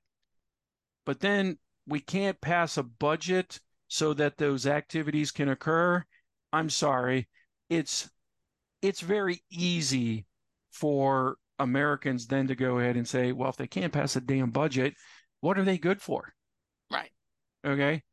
But 1.06 1.20
then 1.20 1.58
we 1.86 2.00
can't 2.00 2.40
pass 2.40 2.78
a 2.78 2.84
budget 2.84 3.60
so 3.88 4.14
that 4.14 4.38
those 4.38 4.66
activities 4.66 5.32
can 5.32 5.50
occur. 5.50 6.04
I'm 6.52 6.70
sorry. 6.70 7.28
It's 7.70 8.10
it's 8.82 9.02
very 9.02 9.44
easy 9.50 10.26
for 10.72 11.38
Americans 11.64 12.28
then 12.28 12.48
to 12.48 12.56
go 12.56 12.80
ahead 12.80 12.96
and 12.96 13.08
say, 13.08 13.32
well, 13.32 13.50
if 13.50 13.56
they 13.58 13.68
can't 13.68 13.92
pass 13.94 14.16
a 14.16 14.22
damn 14.22 14.52
budget, 14.52 14.94
what 15.42 15.58
are 15.58 15.64
they 15.64 15.78
good 15.78 16.02
for? 16.02 16.34
Right. 16.92 17.12
Okay. 17.66 18.04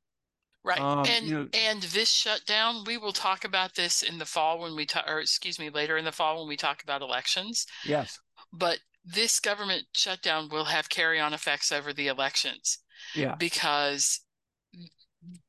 Right. 0.65 0.81
Um, 0.81 1.05
and 1.07 1.27
you 1.27 1.35
know- 1.35 1.49
and 1.55 1.83
this 1.83 2.11
shutdown, 2.11 2.85
we 2.87 2.97
will 2.99 3.13
talk 3.13 3.45
about 3.45 3.75
this 3.75 4.03
in 4.03 4.19
the 4.19 4.25
fall 4.27 4.61
when 4.61 4.75
we 4.77 4.87
talk 4.87 5.05
or 5.09 5.21
excuse 5.21 5.59
me, 5.59 5.71
later 5.71 5.97
in 5.97 6.05
the 6.05 6.13
fall 6.13 6.39
when 6.39 6.49
we 6.49 6.57
talk 6.57 6.83
about 6.83 7.03
elections. 7.03 7.67
Yes. 7.85 8.19
But 8.53 8.79
this 9.05 9.41
government 9.41 9.85
shutdown 9.95 10.49
will 10.51 10.65
have 10.67 10.89
carry 10.89 11.19
on 11.19 11.33
effects 11.33 11.73
over 11.73 11.93
the 11.93 12.09
elections 12.09 12.79
Yeah. 13.15 13.35
because 13.37 14.21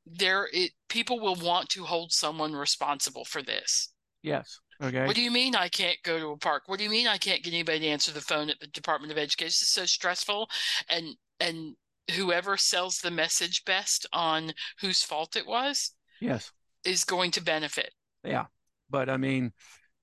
there 0.06 0.48
it 0.52 0.72
people 0.90 1.20
will 1.20 1.36
want 1.36 1.70
to 1.70 1.84
hold 1.84 2.12
someone 2.12 2.54
responsible 2.54 3.26
for 3.26 3.42
this. 3.42 3.90
Yes. 4.22 4.60
Okay. 4.82 5.06
What 5.06 5.16
do 5.16 5.22
you 5.22 5.32
mean 5.32 5.56
I 5.56 5.70
can't 5.70 5.98
go 6.04 6.20
to 6.20 6.30
a 6.30 6.38
park? 6.38 6.64
What 6.66 6.80
do 6.80 6.84
you 6.84 6.90
mean 6.90 7.08
I 7.08 7.18
can't 7.18 7.44
get 7.44 7.54
anybody 7.54 7.80
to 7.80 7.88
answer 7.88 8.12
the 8.12 8.22
phone 8.22 8.50
at 8.50 8.60
the 8.60 8.68
Department 8.68 9.12
of 9.12 9.18
Education? 9.18 9.48
This 9.48 9.62
is 9.62 9.70
so 9.70 9.86
stressful 9.86 10.50
and 10.90 11.16
and 11.40 11.76
whoever 12.16 12.58
sells 12.58 13.00
the 13.00 13.12
message 13.12 13.64
best 13.66 14.06
on 14.14 14.54
whose 14.80 15.04
fault 15.04 15.36
it 15.36 15.46
was 15.46 15.92
yes. 16.20 16.52
is 16.84 17.04
going 17.04 17.32
to 17.32 17.44
benefit. 17.44 17.92
Yeah. 18.24 18.46
But 18.90 19.10
I 19.10 19.18
mean, 19.18 19.52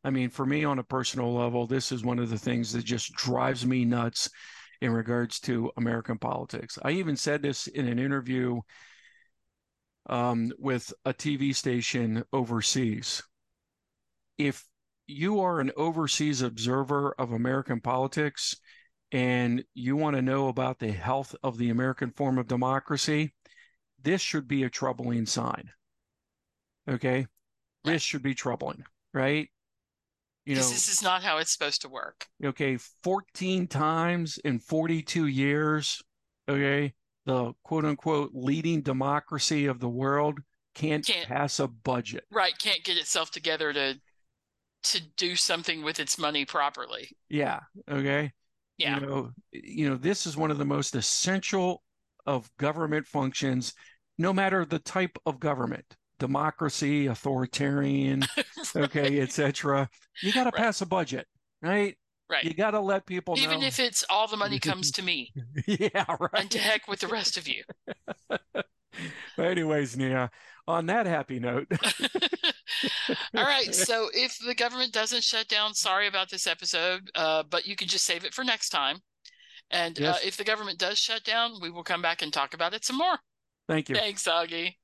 I 0.04 0.10
mean, 0.10 0.30
for 0.30 0.46
me 0.46 0.64
on 0.64 0.78
a 0.78 0.84
personal 0.84 1.34
level, 1.34 1.66
this 1.66 1.92
is 1.92 2.04
one 2.04 2.18
of 2.18 2.30
the 2.30 2.38
things 2.38 2.72
that 2.72 2.84
just 2.84 3.12
drives 3.14 3.66
me 3.66 3.84
nuts 3.84 4.30
in 4.80 4.92
regards 4.92 5.40
to 5.40 5.70
American 5.76 6.18
politics. 6.18 6.78
I 6.82 6.92
even 6.92 7.16
said 7.16 7.42
this 7.42 7.66
in 7.66 7.88
an 7.88 7.98
interview 7.98 8.60
um, 10.08 10.52
with 10.58 10.92
a 11.04 11.12
TV 11.12 11.54
station 11.54 12.24
overseas. 12.32 13.22
If 14.38 14.64
you 15.08 15.40
are 15.40 15.58
an 15.58 15.72
overseas 15.76 16.42
observer 16.42 17.14
of 17.18 17.32
American 17.32 17.80
politics 17.80 18.54
and 19.10 19.64
you 19.74 19.96
want 19.96 20.14
to 20.16 20.22
know 20.22 20.48
about 20.48 20.78
the 20.78 20.92
health 20.92 21.34
of 21.42 21.56
the 21.58 21.70
American 21.70 22.10
form 22.10 22.38
of 22.38 22.46
democracy, 22.46 23.34
this 24.02 24.20
should 24.20 24.46
be 24.46 24.62
a 24.64 24.70
troubling 24.70 25.24
sign. 25.26 25.70
Okay. 26.88 27.26
This 27.84 28.02
should 28.02 28.22
be 28.22 28.34
troubling, 28.34 28.84
right? 29.14 29.48
You 30.44 30.54
know, 30.56 30.60
this 30.60 30.88
is 30.88 31.02
not 31.02 31.22
how 31.22 31.38
it's 31.38 31.52
supposed 31.52 31.82
to 31.82 31.88
work. 31.88 32.26
okay, 32.44 32.78
14 33.02 33.66
times 33.66 34.38
in 34.44 34.58
42 34.58 35.26
years, 35.26 36.02
okay, 36.48 36.94
the 37.26 37.52
quote 37.64 37.84
unquote 37.84 38.30
leading 38.32 38.80
democracy 38.82 39.66
of 39.66 39.78
the 39.80 39.88
world 39.88 40.40
can't, 40.74 41.04
Can't. 41.04 41.28
pass 41.28 41.60
a 41.60 41.66
budget. 41.68 42.24
Right, 42.30 42.56
can't 42.58 42.82
get 42.84 42.96
itself 42.96 43.30
together 43.30 43.72
to 43.72 44.00
to 44.84 45.00
do 45.16 45.36
something 45.36 45.82
with 45.82 46.00
its 46.00 46.18
money 46.18 46.44
properly. 46.44 47.10
Yeah, 47.28 47.60
okay. 47.90 48.32
Yeah. 48.78 49.00
You 49.00 49.06
know, 49.06 49.30
you 49.52 49.88
know, 49.90 49.96
this 49.96 50.26
is 50.26 50.36
one 50.36 50.50
of 50.50 50.58
the 50.58 50.64
most 50.64 50.94
essential 50.94 51.82
of 52.26 52.48
government 52.58 53.06
functions, 53.06 53.74
no 54.18 54.32
matter 54.32 54.64
the 54.64 54.78
type 54.78 55.18
of 55.26 55.40
government, 55.40 55.84
democracy, 56.18 57.06
authoritarian, 57.06 58.22
okay, 58.76 59.20
etc. 59.20 59.88
You 60.22 60.32
got 60.32 60.44
to 60.44 60.50
Right. 60.50 60.62
pass 60.64 60.80
a 60.80 60.86
budget, 60.86 61.26
right? 61.62 61.96
Right. 62.30 62.44
You 62.44 62.52
got 62.54 62.72
to 62.72 62.80
let 62.80 63.06
people 63.06 63.38
Even 63.38 63.60
know. 63.60 63.66
if 63.66 63.78
it's 63.80 64.04
all 64.10 64.28
the 64.28 64.36
money 64.36 64.58
comes 64.60 64.90
to 64.92 65.02
me 65.02 65.32
yeah, 65.66 66.04
right. 66.20 66.30
and 66.34 66.50
to 66.50 66.58
heck 66.58 66.86
with 66.86 67.00
the 67.00 67.08
rest 67.08 67.36
of 67.36 67.48
you. 67.48 67.62
Anyways, 69.38 69.96
Nia, 69.96 70.30
on 70.66 70.86
that 70.86 71.06
happy 71.06 71.38
note, 71.38 71.68
All 73.36 73.44
right. 73.44 73.74
So 73.74 74.08
if 74.12 74.38
the 74.38 74.54
government 74.54 74.92
doesn't 74.92 75.24
shut 75.24 75.48
down, 75.48 75.74
sorry 75.74 76.06
about 76.06 76.30
this 76.30 76.46
episode, 76.46 77.10
uh, 77.14 77.42
but 77.48 77.66
you 77.66 77.76
can 77.76 77.88
just 77.88 78.04
save 78.04 78.24
it 78.24 78.34
for 78.34 78.44
next 78.44 78.70
time. 78.70 78.98
And 79.70 80.00
uh, 80.00 80.14
if 80.24 80.36
the 80.36 80.44
government 80.44 80.78
does 80.78 80.98
shut 80.98 81.24
down, 81.24 81.60
we 81.60 81.70
will 81.70 81.84
come 81.84 82.00
back 82.00 82.22
and 82.22 82.32
talk 82.32 82.54
about 82.54 82.74
it 82.74 82.84
some 82.84 82.96
more. 82.96 83.18
thank 83.68 83.88
you. 83.88 83.94
Thanks, 83.94 84.24
Aughie. 84.24 84.74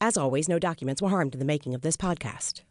As 0.00 0.16
always, 0.16 0.48
no 0.48 0.58
documents 0.58 1.00
were 1.00 1.10
harmed 1.10 1.34
in 1.34 1.38
the 1.38 1.44
making 1.44 1.76
of 1.76 1.82
this 1.82 1.96
podcast. 1.96 2.62